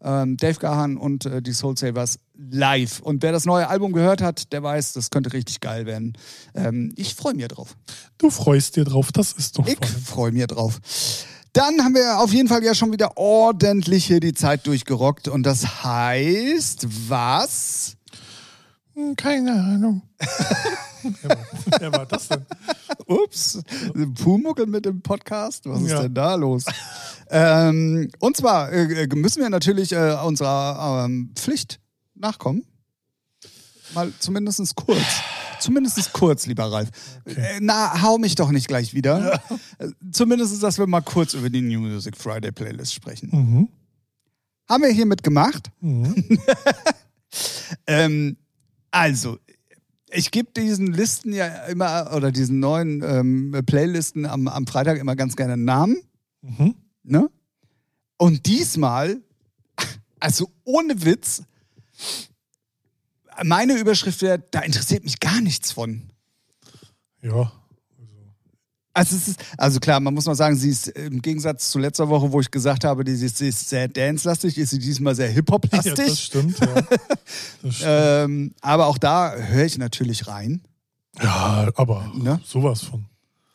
[0.00, 3.00] Ähm, Dave Gahan und äh, die Soul Savers live.
[3.00, 6.16] Und wer das neue Album gehört hat, der weiß, das könnte richtig geil werden.
[6.54, 7.76] Ähm, ich freue mich drauf.
[8.16, 10.80] Du freust dir drauf, das ist doch Ich freue mich drauf.
[11.52, 15.26] Dann haben wir auf jeden Fall ja schon wieder ordentlich hier die Zeit durchgerockt.
[15.26, 17.96] Und das heißt, was?
[18.94, 20.02] Hm, Keine Ahnung.
[21.02, 21.46] wer, war,
[21.80, 22.44] wer war das denn?
[23.06, 23.60] Ups,
[24.22, 25.64] Pumuckel mit dem Podcast?
[25.66, 26.02] Was ist Ja.
[26.02, 26.64] denn da los?
[27.30, 31.80] ähm, und zwar äh, müssen wir natürlich äh, unserer ähm, Pflicht
[32.14, 32.64] nachkommen.
[33.94, 34.98] Mal zumindest kurz.
[35.60, 36.88] Zumindest kurz, lieber Ralf.
[37.24, 39.40] Äh, na, hau mich doch nicht gleich wieder.
[39.78, 43.28] Äh, Zumindest, dass wir mal kurz über die New Music Friday Playlist sprechen.
[43.32, 43.68] Mhm.
[44.68, 45.70] Haben wir hiermit gemacht.
[45.80, 46.14] Mhm.
[47.86, 48.36] Ähm,
[48.90, 49.38] also,
[50.10, 55.16] ich gebe diesen Listen ja immer, oder diesen neuen ähm, Playlisten am, am Freitag immer
[55.16, 55.96] ganz gerne einen Namen.
[56.42, 56.74] Mhm.
[57.02, 57.30] Ne?
[58.16, 59.20] Und diesmal,
[60.20, 61.42] also ohne Witz,
[63.44, 66.10] meine Überschrift wäre, da interessiert mich gar nichts von.
[67.22, 67.52] Ja.
[68.98, 72.32] Also, ist, also klar, man muss mal sagen, sie ist im Gegensatz zu letzter Woche,
[72.32, 75.32] wo ich gesagt habe, die ist, sie ist sehr dance-lastig, ist sie diesmal sehr ja,
[75.34, 75.94] Hip-Hop-lastig.
[75.94, 76.66] das stimmt, ja.
[77.62, 77.82] Das stimmt.
[77.86, 80.62] ähm, aber auch da höre ich natürlich rein.
[81.22, 82.40] ja, aber Ne?
[82.44, 83.06] sowas von.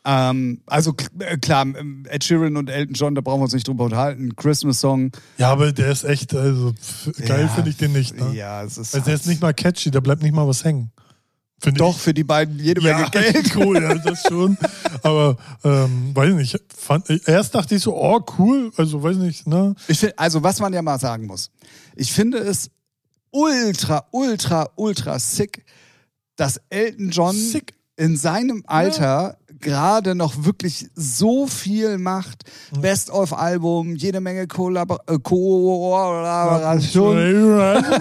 [0.06, 3.68] Ähm, also äh, klar, ähm, Ed Sheeran und Elton John, da brauchen wir uns nicht
[3.68, 4.36] drüber unterhalten.
[4.36, 5.12] Christmas-Song.
[5.38, 6.74] Ja, aber der ist echt, also
[7.26, 8.18] geil Ja, finde ich den nicht.
[8.18, 8.34] Ne?
[8.36, 8.94] Ja, es ist.
[8.96, 10.92] Also der ist nicht mal catchy, da bleibt nicht mal was hängen.
[11.64, 12.86] Finde Doch, für die beiden jede ich.
[12.86, 13.56] Menge Ja, Geld.
[13.56, 14.58] cool, ja, das schon.
[15.02, 19.74] Aber ähm, weiß nicht, fand, erst dachte ich so, oh cool, also weiß nicht, ne?
[19.88, 21.52] Ich find, also, was man ja mal sagen muss.
[21.96, 22.70] Ich finde es
[23.32, 25.64] ultra, ultra, ultra sick,
[26.36, 27.76] dass Elton John Sick.
[27.96, 32.44] in seinem Alter gerade noch wirklich so viel macht.
[32.80, 37.18] Best-of-Album, jede Menge Kollabor äh, Kollaboration.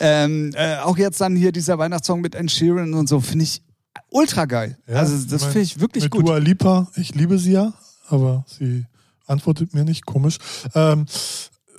[0.00, 3.62] ähm, äh, auch jetzt dann hier dieser Weihnachtssong mit Ed Sheeran und so, finde ich
[4.10, 4.76] ultra geil.
[4.86, 6.28] Ja, also, das finde ich wirklich Mit gut.
[6.28, 7.72] Dua Lipa, ich liebe sie ja,
[8.08, 8.84] aber sie
[9.26, 10.36] antwortet mir nicht, komisch.
[10.74, 11.06] Ähm,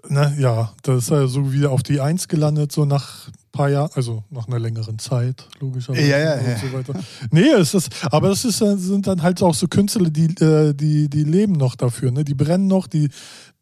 [0.09, 3.69] na ja, das ist ja so wieder auf die Eins gelandet, so nach ein paar
[3.69, 6.07] Jahren, also nach einer längeren Zeit, logischerweise.
[6.07, 6.57] Ja, ja, und ja.
[6.57, 6.99] so weiter.
[7.31, 10.73] Nee, es ist, aber das ist, äh, sind dann halt auch so Künstler, die, äh,
[10.73, 12.23] die, die leben noch dafür, ne?
[12.23, 13.09] Die brennen noch, die,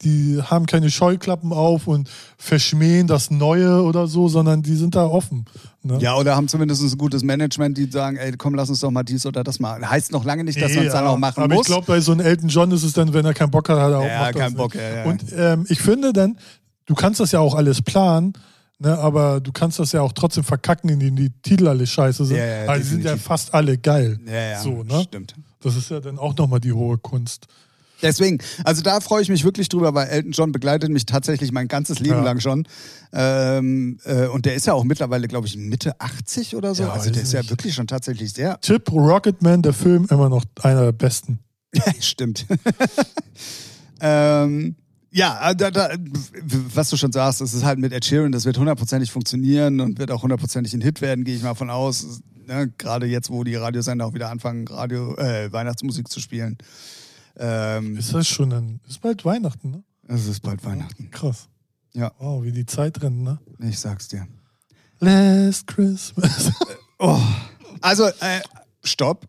[0.03, 5.05] die haben keine Scheuklappen auf und verschmähen das Neue oder so, sondern die sind da
[5.05, 5.45] offen.
[5.81, 5.97] Ne?
[5.99, 9.03] Ja, oder haben zumindest ein gutes Management, die sagen, ey, komm, lass uns doch mal
[9.03, 9.89] dies oder das machen.
[9.89, 11.63] Heißt noch lange nicht, dass man Nee, es dann auch machen aber muss.
[11.67, 13.79] ich glaube, bei so einem Elton John ist es dann, wenn er keinen Bock hat,
[13.79, 14.55] hat er auch Ja, macht das keinen.
[14.55, 15.03] Bock, ja, ja.
[15.05, 16.37] Und ähm, ich finde dann,
[16.85, 18.33] du kannst das ja auch alles planen,
[18.79, 22.35] Ne, aber du kannst das ja auch trotzdem verkacken, indem die Titel alle scheiße sind.
[22.37, 24.19] Ja, ja, aber die sind ja fast alle geil.
[24.25, 25.03] Ja, ja, So, ne?
[25.03, 25.35] stimmt.
[25.61, 27.45] Das ist ja dann auch nochmal die hohe Kunst.
[28.03, 31.67] Deswegen, also da freue ich mich wirklich drüber, weil Elton John begleitet mich tatsächlich mein
[31.67, 32.23] ganzes Leben Ja.
[32.23, 32.67] lang schon.
[33.13, 36.83] Ähm, äh, und der ist ja auch mittlerweile, glaube ich, Mitte 80 oder so.
[36.83, 38.59] Ja, also der ist ja wirklich schon tatsächlich sehr.
[38.61, 41.39] Tipp Rocketman, der Film, immer noch einer der besten.
[41.73, 42.45] Ja, stimmt.
[44.01, 44.75] ähm,
[45.11, 45.89] ja, da, da,
[46.73, 49.99] was du schon sagst, es ist halt mit Ed Sheeran, das wird hundertprozentig funktionieren und
[49.99, 52.21] wird auch hundertprozentig ein Hit werden, gehe ich mal von aus.
[52.47, 52.73] Ne?
[52.77, 56.57] Gerade jetzt, wo die Radiosender auch wieder anfangen, Radio, äh, Weihnachtsmusik zu spielen.
[57.37, 58.79] Ähm, Ist das schon ein.
[58.87, 59.83] Ist bald Weihnachten, ne?
[60.07, 61.09] es ist bald Weihnachten.
[61.11, 61.47] Krass.
[61.93, 62.11] Ja.
[62.19, 63.39] Wow, wie die Zeit rennt, ne?
[63.59, 64.27] Ich sag's dir.
[64.99, 66.51] Last Christmas.
[66.99, 67.19] Oh.
[67.81, 68.39] Also, äh,
[68.81, 69.27] stopp.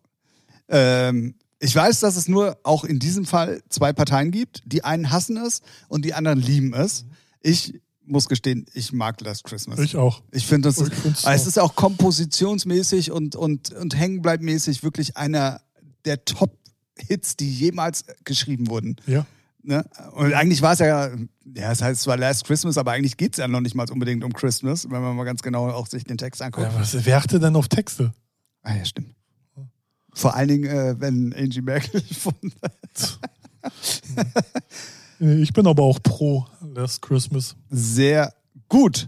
[0.69, 4.63] Ähm, ich weiß, dass es nur auch in diesem Fall zwei Parteien gibt.
[4.65, 7.05] Die einen hassen es und die anderen lieben es.
[7.41, 9.81] Ich muss gestehen, ich mag Last Christmas.
[9.81, 10.23] ich auch.
[10.31, 15.17] Ich finde, das Ich ist, find's es ist auch kompositionsmäßig und, und, und hängenbleibmäßig wirklich
[15.17, 15.61] einer
[16.05, 16.25] der
[16.95, 18.97] Top-Hits, die jemals geschrieben wurden.
[19.07, 19.27] Ja.
[19.63, 19.85] Ne?
[20.13, 23.39] Und eigentlich war es ja, ja, es heißt zwar Last Christmas, aber eigentlich geht es
[23.39, 26.19] ja noch nicht mal unbedingt um Christmas, wenn man mal ganz genau auch sich den
[26.19, 26.67] Text anguckt.
[26.71, 28.13] ja was, wer achtet denn auf Texte?
[28.63, 29.15] Ah ja, stimmt.
[30.13, 32.35] Vor allen Dingen, äh, wenn Angie Merkel von
[35.19, 37.57] Ich bin aber auch pro Last Christmas.
[37.71, 38.35] sehr
[38.69, 39.07] gut.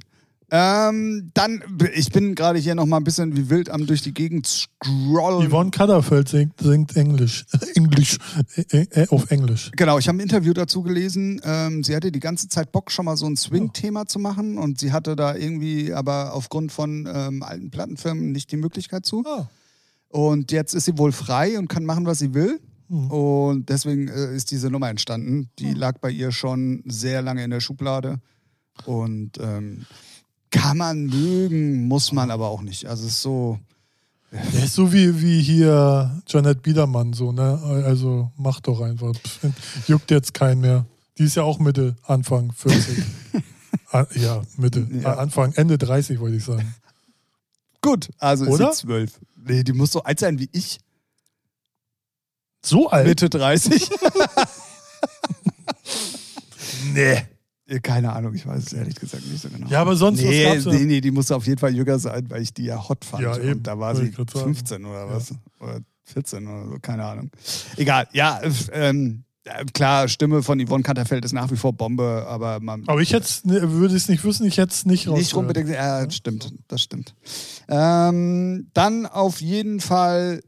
[0.49, 1.61] Ähm, dann,
[1.93, 5.51] ich bin gerade hier noch mal ein bisschen wie wild am durch die Gegend scrollen.
[5.51, 7.47] Yvonne Kadderfeld singt, singt Englisch.
[7.75, 8.19] Englisch.
[8.55, 9.73] Äh, äh, auf Englisch.
[9.77, 11.41] Genau, ich habe ein Interview dazu gelesen.
[11.43, 14.79] Ähm, sie hatte die ganze Zeit Bock, schon mal so ein Swing-Thema zu machen und
[14.79, 19.25] sie hatte da irgendwie aber aufgrund von ähm, alten Plattenfirmen nicht die Möglichkeit zu.
[19.27, 19.49] Ah.
[20.09, 22.61] Und jetzt ist sie wohl frei und kann machen, was sie will.
[22.89, 23.11] Mhm.
[23.11, 25.51] Und deswegen äh, ist diese Nummer entstanden.
[25.59, 28.21] Die lag bei ihr schon sehr lange in der Schublade.
[28.85, 29.87] Und ähm,
[30.51, 32.87] kann man mögen, muss man aber auch nicht.
[32.87, 33.59] Also es ist so.
[34.33, 37.61] Der ist so wie, wie hier Janet Biedermann, so, ne?
[37.87, 39.15] Also mach doch einfach.
[39.87, 40.85] Juckt jetzt keinen mehr.
[41.17, 43.05] Die ist ja auch Mitte, Anfang 40.
[43.93, 44.87] Ah, ja, Mitte.
[45.01, 45.17] Ja.
[45.17, 46.75] Anfang, Ende 30, wollte ich sagen.
[47.81, 48.71] Gut, also Oder?
[48.71, 49.21] ist sie zwölf.
[49.37, 50.81] Nee, die muss so alt sein wie ich.
[52.65, 53.07] So alt?
[53.07, 53.89] Mitte 30.
[56.93, 57.23] Nee.
[57.69, 59.69] Äh, Keine Ahnung, ich weiß es ehrlich gesagt nicht so genau.
[59.69, 62.43] Ja, aber sonst, nee, was nee, nee, die muss auf jeden Fall jünger sein, weil
[62.43, 63.23] ich die ja hot fand.
[63.23, 63.55] Ja, eben.
[63.55, 64.55] Und da war sie ich grad sagen.
[64.55, 65.35] 15 oder was?
[65.61, 67.31] Oder 14 oder so, keine Ahnung.
[67.77, 72.25] Egal, ja, äh, ähm, äh, klar, Stimme von Yvonne Kanterfeld ist nach wie vor Bombe,
[72.29, 72.85] aber man.
[72.87, 75.35] Aber ich hätte würde es nicht wissen, ich hätte es nicht nicht rausgehört.
[75.35, 77.15] unbedingt, ja, das stimmt, das stimmt.
[77.69, 80.43] Ähm, dann auf jeden Fall,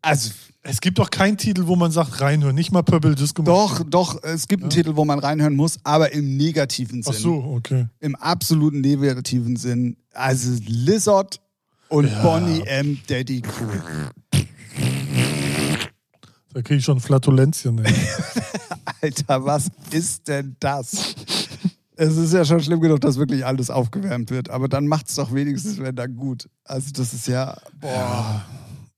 [0.00, 0.30] also
[0.64, 2.54] Es gibt doch keinen Titel, wo man sagt, reinhören.
[2.54, 3.42] Nicht mal Purple Disco.
[3.42, 7.12] doch, doch, es gibt einen Titel, wo man reinhören muss, aber im negativen Sinn.
[7.14, 7.86] Ach so, okay.
[7.98, 9.96] Im absoluten negativen Sinn.
[10.12, 11.40] Also Lizard
[11.88, 12.22] und Ja.
[12.22, 13.00] Bonnie M.
[13.08, 13.82] Daddy Cool.
[16.54, 17.84] Da kriege ich schon Flatulenzien.
[17.84, 17.92] Ey.
[19.02, 21.14] Alter, was ist denn das?
[21.96, 25.16] Es ist ja schon schlimm genug, dass wirklich alles aufgewärmt wird, aber dann macht es
[25.16, 26.48] doch wenigstens, wenn dann gut.
[26.64, 28.44] Also das ist ja, boah,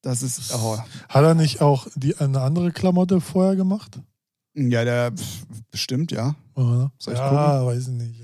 [0.05, 0.79] das ist, oh.
[1.09, 3.99] Hat er nicht auch die, eine andere Klamotte vorher gemacht?
[4.55, 5.13] Ja, der
[5.71, 6.37] bestimmt, ja.
[6.55, 6.93] Oder?
[6.99, 8.21] Soll ich ja, weiß ich nicht.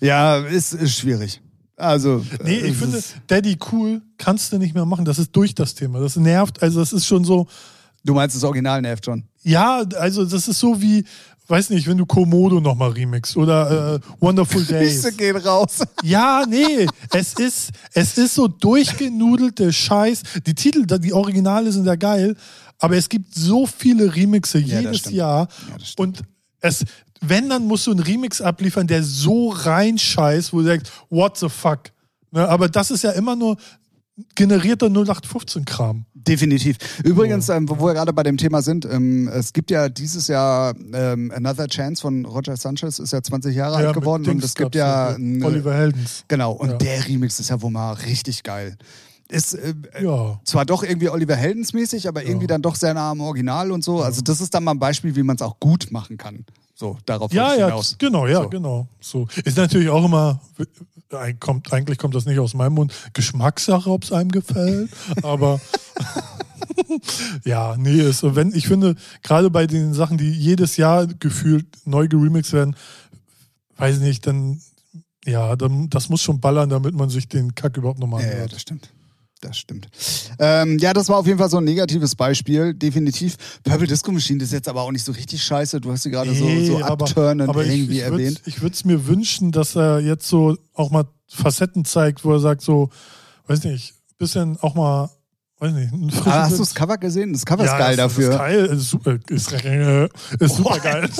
[0.00, 1.40] Ja, ist, ist schwierig.
[1.76, 5.04] Also, Nee, äh, ich es finde, Daddy cool kannst du nicht mehr machen.
[5.04, 6.00] Das ist durch das Thema.
[6.00, 6.62] Das nervt.
[6.62, 7.48] Also, das ist schon so.
[8.04, 9.24] du meinst das Original nervt schon.
[9.42, 11.04] Ja, also, das ist so wie,
[11.52, 15.02] weiß nicht, wenn du Komodo nochmal remixst oder äh, Wonderful Days.
[15.02, 15.82] Grüße gehen raus.
[16.02, 20.22] Ja, nee, es ist, es ist so durchgenudelte Scheiß.
[20.46, 22.34] Die Titel, die Originale sind ja geil,
[22.78, 25.10] aber es gibt so viele Remixe Ja, jedes.
[25.10, 25.46] Jahr.
[25.68, 26.22] Ja, und
[26.60, 26.84] es,
[27.20, 31.50] wenn, dann musst du einen Remix abliefern, der so reinscheißt, wo du sagst, what the
[31.50, 31.92] fuck.
[32.30, 33.58] Ne, aber das ist ja immer nur
[34.34, 36.04] generierter 0815-Kram.
[36.14, 36.76] Definitiv.
[37.02, 40.74] Übrigens, ähm, wo wir gerade bei dem Thema sind, ähm, es gibt ja dieses Jahr
[40.92, 44.54] ähm, Another Chance von Roger Sanchez, ist ja 20 Jahre alt mit geworden und es
[44.54, 46.24] gibt ja eine- Oliver Heldens.
[46.28, 46.76] Genau, und Ja.
[46.76, 48.76] der Remix ist ja wohl mal richtig geil.
[49.28, 50.40] Ist äh, Ja.
[50.44, 53.82] zwar doch irgendwie Oliver Heldens mäßig, aber irgendwie dann doch sehr nah am Original und
[53.82, 54.02] so.
[54.02, 56.44] Also das ist dann mal ein Beispiel, wie man es auch gut machen kann.
[56.82, 57.94] So, darauf Ja, ja, hinaus.
[57.96, 58.48] genau, ja, So.
[58.48, 58.88] genau.
[59.00, 59.28] So.
[59.44, 60.40] Ist natürlich auch immer,
[61.38, 64.90] kommt, eigentlich kommt das nicht aus meinem Mund, Geschmackssache, ob es einem gefällt,
[65.22, 65.60] aber
[67.44, 72.08] ja, nee, ist, wenn, ich finde, gerade bei den Sachen, die jedes Jahr gefühlt neu
[72.08, 72.74] geremixed werden,
[73.76, 74.60] weiß ich nicht, dann,
[75.24, 78.32] ja, dann, das muss schon ballern, damit man sich den Kack überhaupt nochmal Ja, ja,
[78.34, 78.54] anhört.
[78.54, 78.90] das stimmt.
[79.42, 79.88] Das stimmt.
[80.38, 83.36] Ähm, ja, das war auf jeden Fall so ein negatives Beispiel, definitiv.
[83.64, 85.80] Purple Disco Machine das ist jetzt aber auch nicht so richtig scheiße.
[85.80, 88.42] Du hast sie gerade so, so Nee, aber- abturnend ich- irgendwie ich würd's- erwähnt.
[88.46, 92.38] Ich würde es mir wünschen, dass er jetzt so auch mal Facetten zeigt, wo er
[92.38, 92.90] sagt so,
[93.48, 95.10] weiß nicht, bisschen auch mal,
[95.58, 95.92] weiß nicht.
[95.92, 97.32] ein Aber hast du das Cover gesehen?
[97.32, 98.28] Das Cover ist ja, geil das, dafür.
[98.28, 99.52] Das ist geil, ist super, ist,
[100.40, 101.10] ist super geil.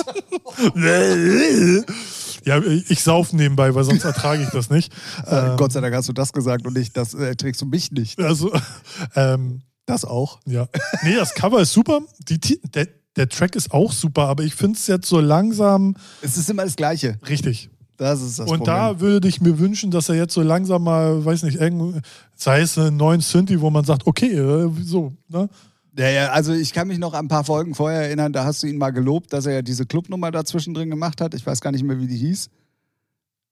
[2.45, 4.93] ja, ich sauf nebenbei, weil sonst ertrage ich das nicht.
[5.27, 7.65] Äh, Ähm, Gott sei Dank hast du das gesagt und nicht, das äh, trägst du
[7.65, 8.19] mich nicht.
[8.19, 8.51] Also,
[9.15, 10.39] ähm, Das auch.
[10.45, 10.67] ja.
[11.03, 12.01] Nee, das Cover ist super.
[12.29, 16.37] Die, der, der Track ist auch super, aber ich finde es jetzt so langsam Es
[16.37, 17.19] ist immer das Gleiche.
[17.29, 17.69] richtig.
[17.97, 18.75] Das ist das Und Problem.
[18.75, 21.93] da würde ich mir wünschen, dass er jetzt so langsam mal, weiß nicht, irgendwo,
[22.35, 25.47] sei es einen neuen Synthi, wo man sagt, okay, äh, so, ne?
[25.97, 28.63] Ja, ja, also ich kann mich noch an ein paar Folgen vorher erinnern, da hast
[28.63, 31.35] du ihn mal gelobt, dass er ja diese Clubnummer dazwischen drin gemacht hat.
[31.35, 32.49] Ich weiß gar nicht mehr, wie die hieß.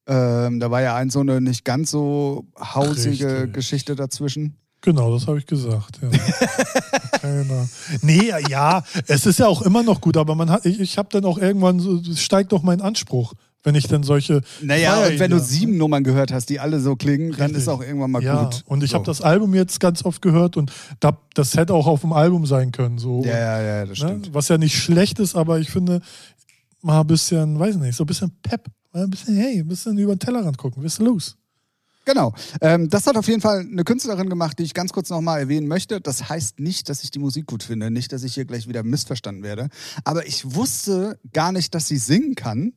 [0.08, 3.54] Ähm, da war ja ein so eine nicht ganz so hausige Richtig.
[3.54, 4.58] Geschichte dazwischen.
[4.82, 6.10] Genau, das habe ich gesagt, ja.
[7.20, 7.70] Keine.
[8.02, 11.10] Nee, ja, es ist ja auch immer noch gut, aber man hat, ich, ich habe
[11.12, 13.34] dann auch irgendwann so, es steigt doch mein Anspruch,
[13.64, 14.42] wenn ich dann solche.
[14.62, 17.58] Naja, Feier und wenn du sieben Nummern gehört hast, die alle so klingen, dann Richtig.
[17.58, 18.64] ist auch irgendwann mal ja, gut.
[18.66, 18.96] und ich so.
[18.96, 22.46] habe das Album jetzt ganz oft gehört und da, das hätte auch auf dem Album
[22.46, 22.98] sein können.
[22.98, 24.08] So, Ja, ja, ja, das ne?
[24.08, 24.34] stimmt.
[24.34, 26.02] Was ja nicht schlecht ist, aber ich finde,
[26.82, 29.98] mal ein bisschen, weiß nicht, so ein bisschen Pep, mal ein bisschen, hey, ein bisschen
[29.98, 31.38] über den Tellerrand gucken, was ist los?
[32.06, 32.34] Genau.
[32.62, 35.68] Ähm, das hat auf jeden Fall eine Künstlerin gemacht, die ich ganz kurz nochmal erwähnen
[35.68, 36.02] möchte.
[36.02, 38.82] Das heißt nicht, dass ich die Musik gut finde, nicht, dass ich hier gleich wieder
[38.84, 39.70] missverstanden werde.
[40.04, 42.74] Aber ich wusste gar nicht, dass sie singen kann.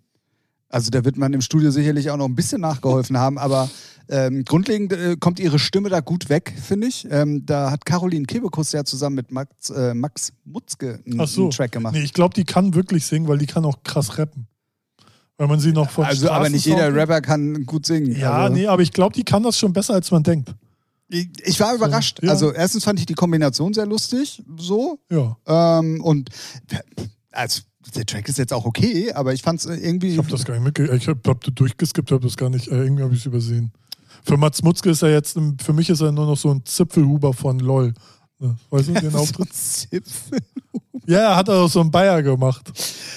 [0.68, 3.70] Also da wird man im Studio sicherlich auch noch ein bisschen nachgeholfen haben, aber
[4.08, 7.06] ähm, grundlegend äh, kommt ihre Stimme da gut weg, finde ich.
[7.10, 11.42] Ähm, da hat Caroline Kebekus ja zusammen mit Max, äh, Max Mutzke einen, so.
[11.42, 11.94] einen Track gemacht.
[11.94, 14.46] Nee, ich glaube, die kann wirklich singen, weil die kann auch krass rappen.
[15.36, 18.14] Weil man sie noch von also, aber nicht jeder Rapper kann gut singen.
[18.16, 18.54] Ja, also.
[18.54, 20.54] nee, aber ich glaube, die kann das schon besser, als man denkt.
[21.08, 22.22] Ich, ich war überrascht.
[22.22, 22.30] ja.
[22.30, 24.98] Also erstens fand ich die Kombination sehr lustig, so.
[25.10, 25.36] Ja.
[25.46, 26.30] Ähm, und
[27.32, 27.62] also,
[27.95, 30.12] der Track ist jetzt auch okay, aber ich fand es irgendwie.
[30.12, 31.03] Ich habe das gar nicht mitgekriegt.
[31.03, 32.68] Ich habe hab durchgeskippt, habe das gar nicht.
[32.68, 33.72] Äh, irgendwie habe ich es übersehen.
[34.24, 37.32] Für Mats Mutzke ist er jetzt, für mich ist er nur noch so ein Zipfelhuber
[37.35, 37.93] von LOL.
[38.39, 39.53] Ne, Weißt du, den Auftritt?
[39.53, 40.39] Zipfel.
[41.07, 42.72] Ja, er hat auch so einen Bayer gemacht.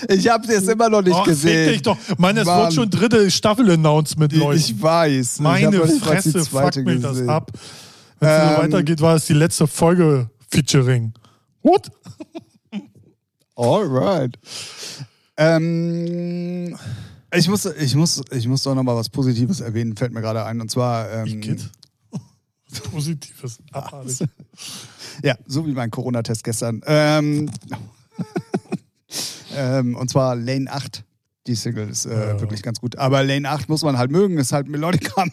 [0.09, 1.71] Ich habe es immer noch nicht Ach, gesehen.
[1.71, 1.97] dich doch.
[2.17, 2.63] Mann, es Mann.
[2.63, 4.59] wird schon dritte Staffel-Announcement, Leute.
[4.59, 5.35] Ich weiß.
[5.35, 7.29] ich Meine die Fresse, fuck mir das gesehen.
[7.29, 7.51] ab.
[8.19, 11.13] Wenn es so Ähm, weitergeht, war es die letzte Folge Featuring.
[11.63, 11.89] What?
[13.57, 14.37] Alright.
[15.35, 16.77] Ähm,
[17.33, 20.45] ich muss, ich muss, ich muss doch noch mal was Positives erwähnen, fällt mir gerade
[20.45, 20.61] ein.
[20.61, 21.69] Und zwar, ähm, Igitt.
[22.91, 23.59] Positives.
[23.71, 24.27] Abartig.
[25.23, 26.81] ja, so wie mein Corona-Test gestern.
[26.85, 27.49] Ähm,
[29.55, 31.03] ähm, und zwar Lane 8.
[31.47, 32.39] Die Single ist äh, Ja.
[32.39, 32.97] wirklich ganz gut.
[32.97, 35.31] Aber Lane 8 muss man halt mögen, ist halt Melodikam.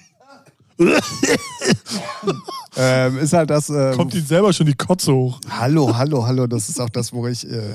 [2.77, 3.71] ähm, ist halt das.
[3.71, 5.41] Äh, Kommt ihm selber schon die Kotze hoch.
[5.49, 6.47] hallo, hallo, hallo.
[6.47, 7.75] Das ist auch das, wo ich, äh,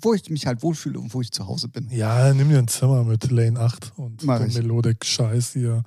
[0.00, 1.88] wo ich mich halt wohlfühle und wo ich zu Hause bin.
[1.90, 4.56] Ja, nimm dir ein Zimmer mit Lane 8 und Mach dem ich.
[4.56, 5.82] Melodik-Scheiß hier.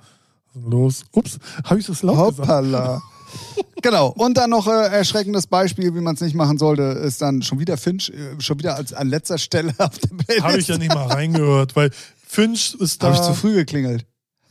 [0.54, 1.04] Denn Los.
[1.12, 2.48] Ups, habe ich das laut gesagt?
[2.48, 3.02] Hoppala.
[3.82, 4.08] genau.
[4.16, 7.58] Und dann noch äh, erschreckendes Beispiel, wie man es nicht machen sollte, ist dann schon
[7.58, 10.44] wieder Finch, äh, schon wieder als an letzter Stelle auf der Playlist.
[10.44, 11.90] Habe ich ja nicht mal reingehört, weil
[12.26, 13.08] Finch ist da.
[13.08, 14.06] Habe ich zu früh geklingelt.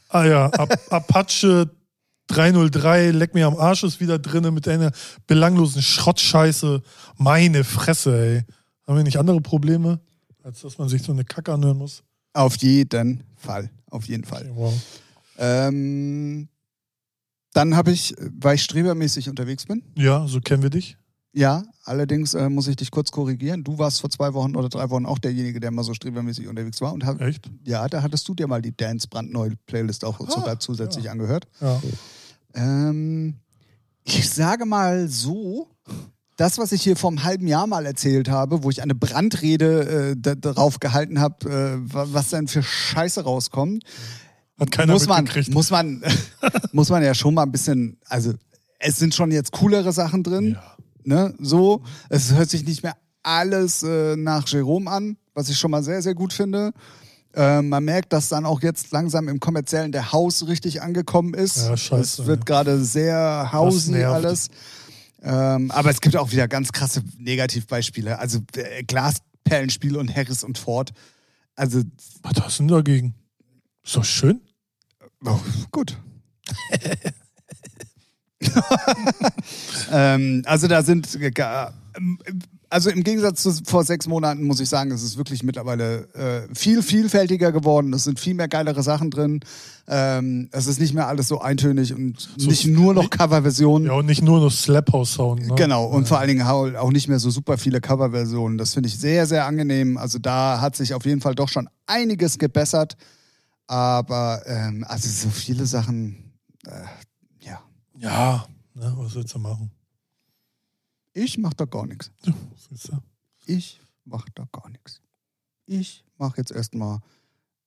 [0.10, 1.70] Ah ja, Ap Apache
[2.28, 4.91] 303, leck mir am Arsch ist wieder drinne mit einer
[5.28, 6.82] belanglosen Schrottscheiße.
[7.17, 8.43] Meine Fresse, ey.
[8.88, 9.99] Haben wir nicht andere Probleme,
[10.43, 12.03] als dass man sich so eine Kacke anhören muss?
[12.34, 13.69] Auf jeden Fall.
[13.89, 14.43] Auf jeden Fall.
[14.43, 14.73] Okay, wow.
[15.38, 16.47] Ähm,
[17.53, 19.84] dann habe ich, weil ich strebermäßig unterwegs bin.
[19.95, 20.97] Ja, so kennen wir dich.
[21.38, 23.63] Ja, allerdings äh, muss ich dich kurz korrigieren.
[23.63, 26.79] Du warst vor zwei Wochen oder drei Wochen auch derjenige, der mal so strebermäßig unterwegs
[26.79, 26.93] war.
[26.93, 27.51] Und hab, Echt?
[27.65, 31.11] ja, da hattest du dir mal die Dance brandneue Playlist auch sogar zusätzlich ja.
[31.11, 31.45] angehört.
[31.59, 31.81] Ja.
[32.53, 33.36] Ähm,
[34.05, 35.67] ich sage mal so,
[36.38, 40.11] das, was ich hier vor einem halben Jahr mal erzählt habe, wo ich eine Brandrede
[40.11, 43.83] äh, da- darauf gehalten habe, äh, wa- was denn für Scheiße rauskommt,
[44.59, 46.01] Hat keiner muss man, muss man,
[46.71, 48.33] muss man ja schon mal ein bisschen, also
[48.79, 50.63] es sind schon jetzt coolere Sachen drin, Ja.
[51.06, 55.72] Ne, so, es hört sich nicht mehr alles äh, nach Jerome an, was ich schon
[55.72, 56.72] mal sehr, sehr gut finde.
[57.34, 61.58] Äh, man merkt, dass dann auch jetzt langsam im kommerziellen der Haus richtig angekommen ist.
[61.58, 64.14] Ja, scheiße, Es wird gerade sehr hausy nervt.
[64.16, 64.47] alles.
[65.22, 68.20] Ähm, aber es gibt auch wieder ganz krasse Negativbeispiele.
[68.20, 70.91] Also äh, Glasperlenspiel und Harris und Ford.
[71.56, 71.82] Also
[72.22, 73.16] Was hast du denn dagegen?
[73.84, 74.41] Ist doch schön.
[75.26, 75.39] Oh,
[75.72, 75.97] gut.
[79.91, 81.32] ähm, also da sind äh,
[82.70, 86.54] also im Gegensatz zu vor sechs Monaten muss ich sagen, es ist wirklich mittlerweile äh,
[86.56, 87.93] viel vielfältiger geworden.
[87.93, 89.39] Es sind viel mehr geilere Sachen drin.
[89.88, 93.88] Ähm, es ist nicht mehr alles so eintönig und So- nicht nur noch Coverversionen.
[93.88, 95.48] Ja, und nicht nur noch Slap-House-Sound.
[95.48, 95.56] Ne?
[95.56, 98.58] Genau, und vor allen Dingen auch nicht mehr so super viele Coverversionen.
[98.58, 99.98] Das finde ich sehr, sehr angenehm.
[99.98, 102.98] Also da hat sich auf jeden Fall doch schon einiges gebessert.
[103.68, 106.34] Aber ähm, also so viele Sachen,
[106.66, 106.72] Ja.
[107.98, 109.72] Ja, ne, was willst du machen?
[111.14, 112.12] Ich mach da gar nichts.
[112.24, 112.34] Ja,
[112.70, 113.00] siehst du.
[113.46, 115.02] Ich mach da gar nichts.
[115.66, 117.00] Ich mach jetzt erstmal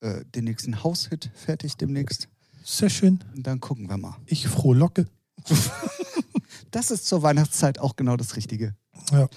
[0.01, 2.29] äh, den nächsten Haushit fertig demnächst.
[2.63, 3.19] Sehr schön.
[3.35, 4.17] Und dann gucken wir mal.
[4.25, 5.07] Ich frohlocke.
[6.71, 8.75] Das ist zur Weihnachtszeit auch genau das Richtige.
[9.11, 9.27] Ja.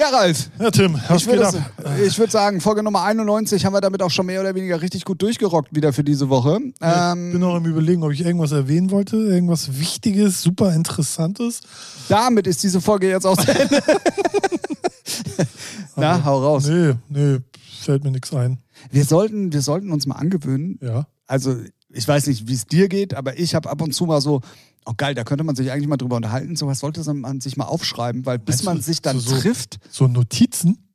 [0.00, 0.48] Ja, Ralf.
[0.58, 4.02] Ja, Tim, was Ich würde, geht ich würde sagen, Folge Nummer 91 haben wir damit
[4.02, 6.58] auch schon mehr oder weniger richtig gut durchgerockt wieder für diese Woche.
[6.64, 9.18] Ich Ähm, bin noch im Überlegen, ob ich irgendwas erwähnen wollte.
[9.18, 11.60] Irgendwas Wichtiges, super Interessantes.
[12.08, 13.82] damit ist diese Folge jetzt auch zu Ende.
[15.96, 16.66] Na, hau raus.
[16.66, 17.38] Nee, nee,
[17.82, 18.56] fällt mir nichts ein.
[18.90, 20.78] Wir sollten, wir sollten uns mal angewöhnen.
[20.80, 21.08] Ja.
[21.26, 21.56] Also,
[21.90, 24.40] ich weiß nicht, wie es dir geht, aber ich habe ab und zu mal so,
[24.86, 26.56] oh geil, da könnte man sich eigentlich mal drüber unterhalten.
[26.56, 29.40] Sowas sollte man sich mal aufschreiben, weil bis Meinst man du, sich dann so- so-
[29.40, 30.88] trifft, So Notizen?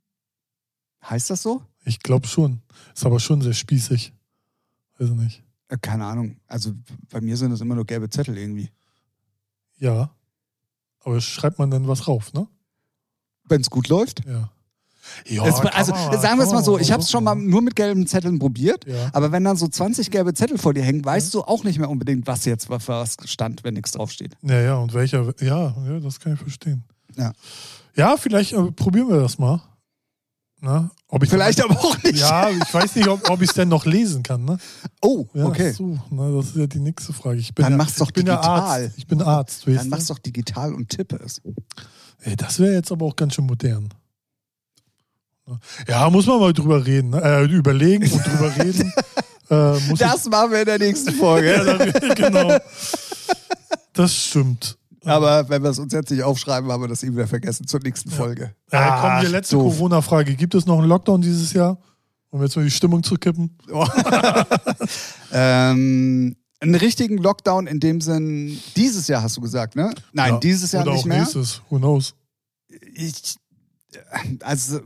[1.03, 1.63] heißt das so?
[1.83, 2.61] Ich glaube schon.
[2.95, 4.11] Ist aber schon sehr spießig.
[4.97, 5.43] Weiß ich nicht.
[5.67, 6.37] Äh, keine Ahnung.
[6.47, 6.73] Also
[7.09, 8.71] bei mir sind das immer nur gelbe Zettel irgendwie.
[9.77, 10.09] Ja.
[11.01, 12.47] Aber schreibt man dann was rauf, ne?
[13.47, 14.25] Wenn es gut läuft.
[14.25, 14.51] Ja.
[15.27, 17.61] Ja, Es- also man sagen wir es mal so, ich habe es schon mal nur
[17.61, 19.09] mit gelben Zetteln probiert, Ja.
[19.13, 21.89] aber wenn dann so 20 gelbe Zettel vor dir hängen, weißt du auch nicht mehr
[21.89, 24.35] unbedingt, was jetzt was was stand, wenn nichts draufsteht.
[24.41, 26.83] Ja, ja, und welcher, ja, ja, das kann ich verstehen.
[27.17, 27.31] Ja.
[27.95, 29.61] Ja, vielleicht äh, probieren wir das mal.
[30.61, 32.17] Na, ob ich Vielleicht aber auch nicht.
[32.17, 34.57] Ja, ich weiß nicht, ob, ob ich es denn noch lesen kann, ne?
[35.01, 35.71] Oh, Ja, okay.
[35.73, 37.37] So, na, das ist ja die nächste Frage.
[37.39, 38.59] Ich bin Dann ja, mach's doch ich bin ja digital.
[38.61, 38.91] Arzt.
[38.97, 39.89] Ich bin Arzt, Dann du?
[39.89, 41.41] mach's doch digital und tippe es.
[42.21, 43.89] Ey, das wäre jetzt aber auch ganz schön modern.
[45.87, 47.21] Ja, muss man mal drüber reden, ne?
[47.21, 48.91] äh, überlegen und drüber reden.
[49.49, 51.53] Äh, muss Das machen wir in der nächsten Folge.
[51.53, 52.57] ich, ja, da, genau.
[53.93, 54.77] Das stimmt.
[55.05, 57.79] Aber wenn wir es uns jetzt nicht aufschreiben, haben wir das eben wieder vergessen zur
[57.81, 58.55] nächsten Folge.
[58.71, 59.55] Äh, komm, die letzte.
[59.57, 60.35] Corona-Frage.
[60.35, 61.77] Gibt es noch einen Lockdown dieses Jahr?
[62.31, 63.55] Um jetzt mal die Stimmung zu kippen.
[65.31, 69.93] Ähm, einen richtigen Lockdown in dem Sinn, dieses Jahr hast du gesagt, ne?
[70.13, 70.39] Nein, Ja.
[70.39, 71.19] dieses Jahr Oder nicht auch mehr.
[71.19, 71.61] nächstes.
[71.69, 72.15] Who knows?
[72.95, 73.35] Ich,
[74.41, 74.79] also,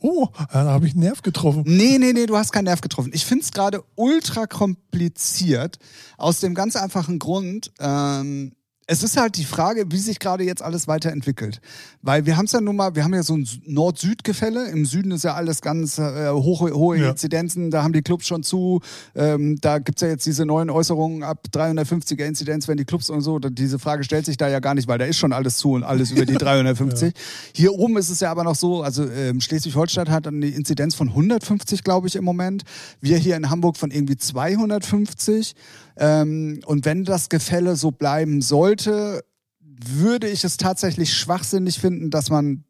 [0.00, 1.62] Oh, da habe ich einen Nerv getroffen.
[1.66, 3.10] nee, nee, nee, du hast keinen Nerv getroffen.
[3.14, 5.78] Ich finde es gerade ultra kompliziert,
[6.18, 8.52] aus dem ganz einfachen Grund, ähm,
[8.92, 11.62] es ist halt die Frage, wie sich gerade jetzt alles weiterentwickelt.
[12.02, 14.68] Weil wir haben es ja nun mal, wir haben ja so ein Nord-Süd-Gefälle.
[14.68, 17.10] Im Süden ist ja alles ganz äh, hohe, hohe Ja.
[17.10, 18.80] Inzidenzen, da haben die Clubs schon zu.
[19.14, 23.08] Ähm, da gibt es ja jetzt diese neuen Äußerungen ab 350er Inzidenz, wenn die Clubs
[23.08, 23.38] und so.
[23.38, 25.84] Diese Frage stellt sich da ja gar nicht, weil da ist schon alles zu und
[25.84, 27.14] alles über die 350.
[27.54, 31.08] Hier oben ist es ja aber noch so, also ähm, Schleswig-Holstein hat eine Inzidenz von
[31.08, 32.64] 150, glaube ich, im Moment.
[33.00, 35.54] Wir hier in Hamburg von irgendwie 250.
[35.96, 39.24] Ähm, und wenn das Gefälle so bleiben sollte,
[39.60, 42.64] würde ich es tatsächlich schwachsinnig finden, dass man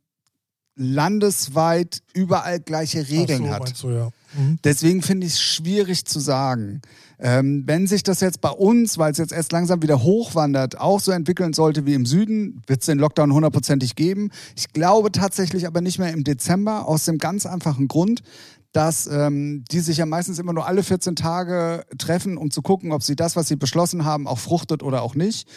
[0.75, 3.83] landesweit überall gleiche Regeln so, hat.
[3.83, 4.11] du, ja.
[4.35, 4.59] Mhm.
[4.65, 6.81] Deswegen finde ich es schwierig zu sagen.
[7.19, 10.99] Ähm, wenn sich das jetzt bei uns, weil es jetzt erst langsam wieder hochwandert, auch
[10.99, 14.31] so entwickeln sollte wie im Süden, wird es den Lockdown hundertprozentig geben.
[14.57, 18.23] Ich glaube tatsächlich aber nicht mehr im Dezember, aus dem ganz einfachen Grund,
[18.73, 22.93] dass ähm, die sich ja meistens immer nur alle 14 Tage treffen, um zu gucken,
[22.93, 25.49] ob sie das, was sie beschlossen haben, auch fruchtet oder auch nicht.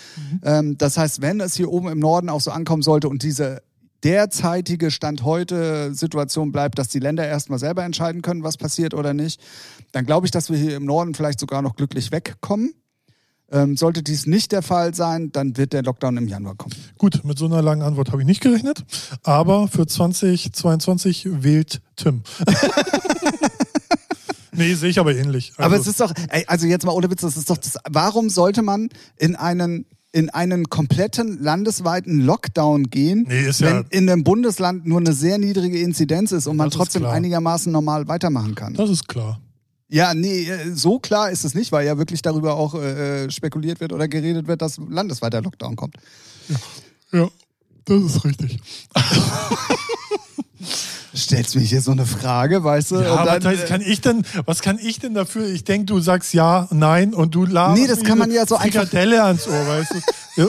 [0.43, 3.61] Ähm, das heißt, wenn es hier oben im Norden auch so ankommen sollte und diese
[4.03, 9.13] derzeitige Stand heute Situation bleibt, dass die Länder erstmal selber entscheiden können, was passiert oder
[9.13, 9.41] nicht,
[9.93, 12.73] dann glaube ich, dass wir hier im Norden vielleicht sogar noch glücklich wegkommen.
[13.51, 16.73] Ähm, sollte dies nicht der Fall sein, dann wird der Lockdown im Januar kommen.
[16.97, 18.83] Gut, mit so einer langen Antwort habe ich nicht gerechnet.
[19.23, 22.23] Aber für 2022 wählt Tim.
[24.51, 25.51] nee, sehe ich aber ähnlich.
[25.57, 27.77] Also, Aber es ist doch, ey, also jetzt mal ohne Witz, das ist doch das,
[27.89, 34.09] warum sollte man in einen in einen kompletten landesweiten Lockdown gehen, Nee, wenn ja- in
[34.09, 37.11] einem Bundesland nur eine sehr niedrige Inzidenz ist und man trotzdem klar.
[37.13, 38.75] einigermaßen normal weitermachen kann.
[38.75, 39.41] das ist klar.
[39.87, 43.79] Ja, nee, äh, so klar ist es nicht, weil ja wirklich darüber auch äh, spekuliert
[43.79, 45.95] wird oder geredet wird, dass landesweiter Lockdown kommt.
[47.11, 47.29] Ja,
[47.85, 48.59] das ist richtig.
[51.15, 52.95] Stellst mir hier so eine Frage, weißt du?
[52.95, 55.47] Ja, dann, was äh, kann ich denn, was kann ich denn dafür?
[55.47, 58.55] Ich denke, du sagst ja, nein und du laberst Nee, das kann man ja so
[58.57, 59.95] einfach- Frikadelle ans Ohr, weißt du?
[60.41, 60.47] Ja,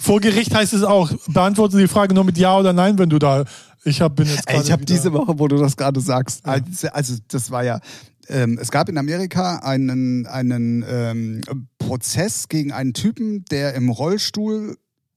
[0.00, 3.08] Vor Gericht heißt es auch, beantworten Sie die Frage nur mit ja oder nein, wenn
[3.10, 3.44] du da.
[3.82, 6.00] Ich hab, bin jetzt Ey, gerade ich habe wieder- diese Woche, wo du das gerade
[6.00, 7.80] sagst, also, also das war ja,
[8.28, 11.40] ähm, es gab in Amerika einen, einen ähm,
[11.78, 14.76] Prozess gegen einen Typen, der im Rollstuhl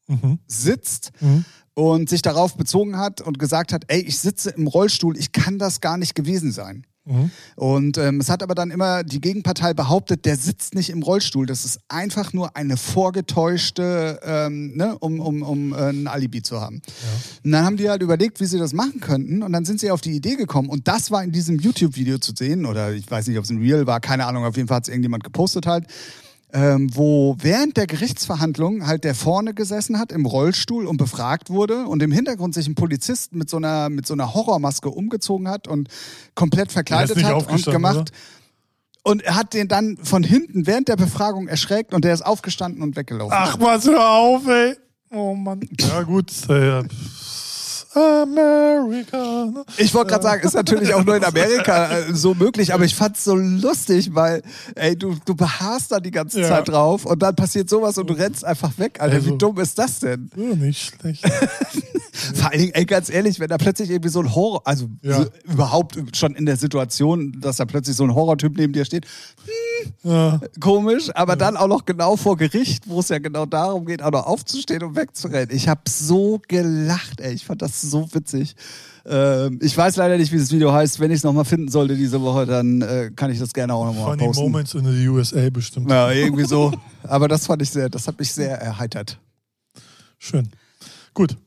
[0.10, 0.39] Mhm.
[0.47, 1.43] sitzt Mhm.
[1.74, 5.60] und sich darauf bezogen hat und gesagt hat, ey, ich sitze im Rollstuhl, ich kann
[5.60, 6.87] das gar nicht gewesen sein.
[7.08, 7.32] Mhm.
[7.55, 11.45] Und ähm, es hat aber dann immer die Gegenpartei behauptet, der sitzt nicht im Rollstuhl.
[11.45, 16.60] Das ist einfach nur eine vorgetäuschte, ähm, ne, um, um, um äh, ein Alibi zu
[16.60, 16.82] haben.
[17.43, 19.41] Und dann haben die halt überlegt, wie sie das machen könnten.
[19.41, 20.70] Und dann sind sie auf die Idee gekommen.
[20.70, 22.66] Und das war in diesem YouTube-Video zu sehen.
[22.66, 24.43] Oder ich weiß nicht, ob es ein Real war, keine Ahnung.
[24.43, 25.86] Auf jeden Fall hat es irgendjemand gepostet halt.
[26.54, 31.86] Ähm, wo während der Gerichtsverhandlung halt der vorne gesessen hat im Rollstuhl und befragt wurde
[31.86, 35.68] und im Hintergrund sich ein Polizist mit so einer, mit so einer Horrormaske umgezogen hat
[35.68, 35.89] und
[36.36, 38.12] komplett verkleidet hat und gemacht.
[39.04, 42.82] Und er hat den dann von hinten während der Befragung erschreckt und der ist aufgestanden
[42.82, 43.38] und weggelaufen.
[43.38, 44.76] Ach, was, hör auf, ey.
[45.12, 45.62] Oh Mann.
[45.80, 46.32] Ja, gut.
[46.50, 46.84] Äh,
[47.98, 49.64] America.
[49.78, 52.95] Ich wollte gerade sagen, ist natürlich auch nur in Amerika äh, so möglich, aber ich
[52.95, 54.41] fand's so lustig, weil,
[54.76, 56.48] ey, du, du beharrst da die ganze Ja.
[56.50, 59.16] Zeit drauf und dann passiert sowas und du rennst einfach weg, Alter.
[59.16, 60.30] Also- Wie dumm ist das denn?
[60.36, 61.24] Nicht schlecht.
[62.36, 65.24] Vor allen Dingen, ey, ganz ehrlich, wenn da plötzlich irgendwie so ein Horror, also Ja.
[65.24, 69.05] so, überhaupt schon in der Situation, dass da plötzlich so ein Horrortyp neben dir steht,
[70.03, 70.39] Ja.
[70.59, 74.11] komisch, aber dann auch noch genau vor Gericht, wo es ja genau darum geht, auch
[74.11, 75.55] noch aufzustehen und wegzurennen.
[75.55, 77.34] Ich habe so gelacht, ey.
[77.34, 78.55] Ich fand das so witzig.
[79.05, 80.99] Ähm, ich weiß leider nicht, wie das Video heißt.
[80.99, 83.86] Wenn ich es nochmal finden sollte diese Woche, dann äh, kann ich das gerne auch
[83.86, 84.43] nochmal Funny posten.
[84.43, 85.89] Moments in the USA bestimmt.
[85.89, 86.74] Ja, irgendwie so.
[87.03, 89.18] Aber das fand ich sehr, das hat mich sehr erheitert.
[90.20, 90.49] Schön.
[91.13, 91.38] Gut.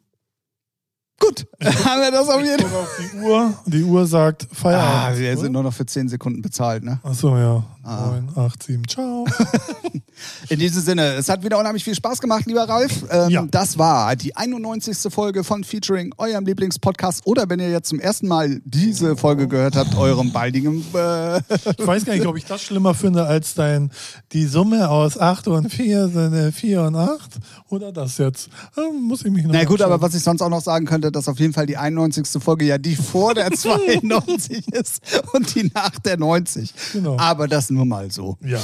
[1.31, 1.47] Gut,
[1.85, 3.55] haben wir das auf jeden auf die Uhr.
[3.67, 5.19] Die Uhr sagt Ah, Feierabend.
[5.21, 5.41] wir oder?
[5.41, 6.99] sind nur noch für 10 Sekunden bezahlt, ne?
[7.05, 7.63] Achso, ja.
[7.85, 8.11] Ah.
[8.35, 8.89] 9, 8, 7.
[8.89, 9.25] Ciao.
[10.49, 13.05] In diesem Sinne, es hat wieder unheimlich viel Spaß gemacht, lieber Ralf.
[13.11, 13.47] Ähm, Ja.
[13.51, 15.13] Das war die 91.
[15.13, 17.27] Folge von Featuring, eurem Lieblingspodcast.
[17.27, 20.85] Oder wenn ihr jetzt zum ersten Mal diese Folge gehört habt, eurem baldigen.
[20.95, 21.39] Äh,
[21.79, 23.91] Ich weiß gar nicht, ob ich das schlimmer finde als dein
[24.33, 27.31] die Summe aus 8 und 4 sind äh, 4 und 8.
[27.69, 28.49] Oder das jetzt.
[28.77, 29.93] Ähm, muss ich mich noch na gut, anschauen.
[29.93, 32.27] aber was ich sonst auch noch sagen könnte, dass auf jeden Fall die 91.
[32.43, 33.51] Folge ja die vor der
[34.01, 35.03] 92 ist
[35.33, 36.73] und die nach der 90.
[36.93, 37.17] Genau.
[37.19, 38.37] Aber das nur mal so.
[38.45, 38.59] Ja.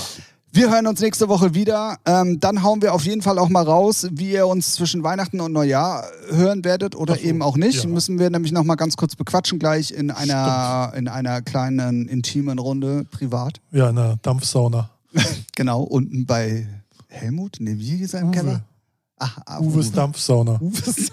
[0.57, 1.98] Wir hören uns nächste Woche wieder.
[2.07, 5.38] Ähm, dann hauen wir auf jeden Fall auch mal raus, wie ihr uns zwischen Weihnachten
[5.42, 7.84] und Neujahr hören werdet oder so, eben auch nicht.
[7.84, 7.90] ja.
[7.90, 12.59] Müssen wir nämlich noch mal ganz kurz bequatschen gleich in einer, in einer kleinen, intimen
[12.59, 13.61] Runde privat.
[13.70, 14.88] Ja, in der Dampfsauna.
[15.57, 16.66] Genau, unten bei
[17.09, 17.57] Helmut?
[17.61, 18.34] Nee, wie hieß er im Uwe.
[18.34, 18.64] Keller?
[19.18, 20.59] Ach, ah, Uwes Dampfsauna.
[20.61, 21.12] Uwes.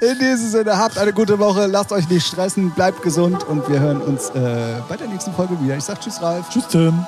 [0.00, 3.78] In diesem Sinne, habt eine gute Woche, lasst euch nicht stressen, bleibt gesund und wir
[3.78, 5.76] hören uns äh, bei der nächsten Folge wieder.
[5.76, 6.48] Ich sag Tschüss, Ralf.
[6.48, 7.06] Tschüss, Tim.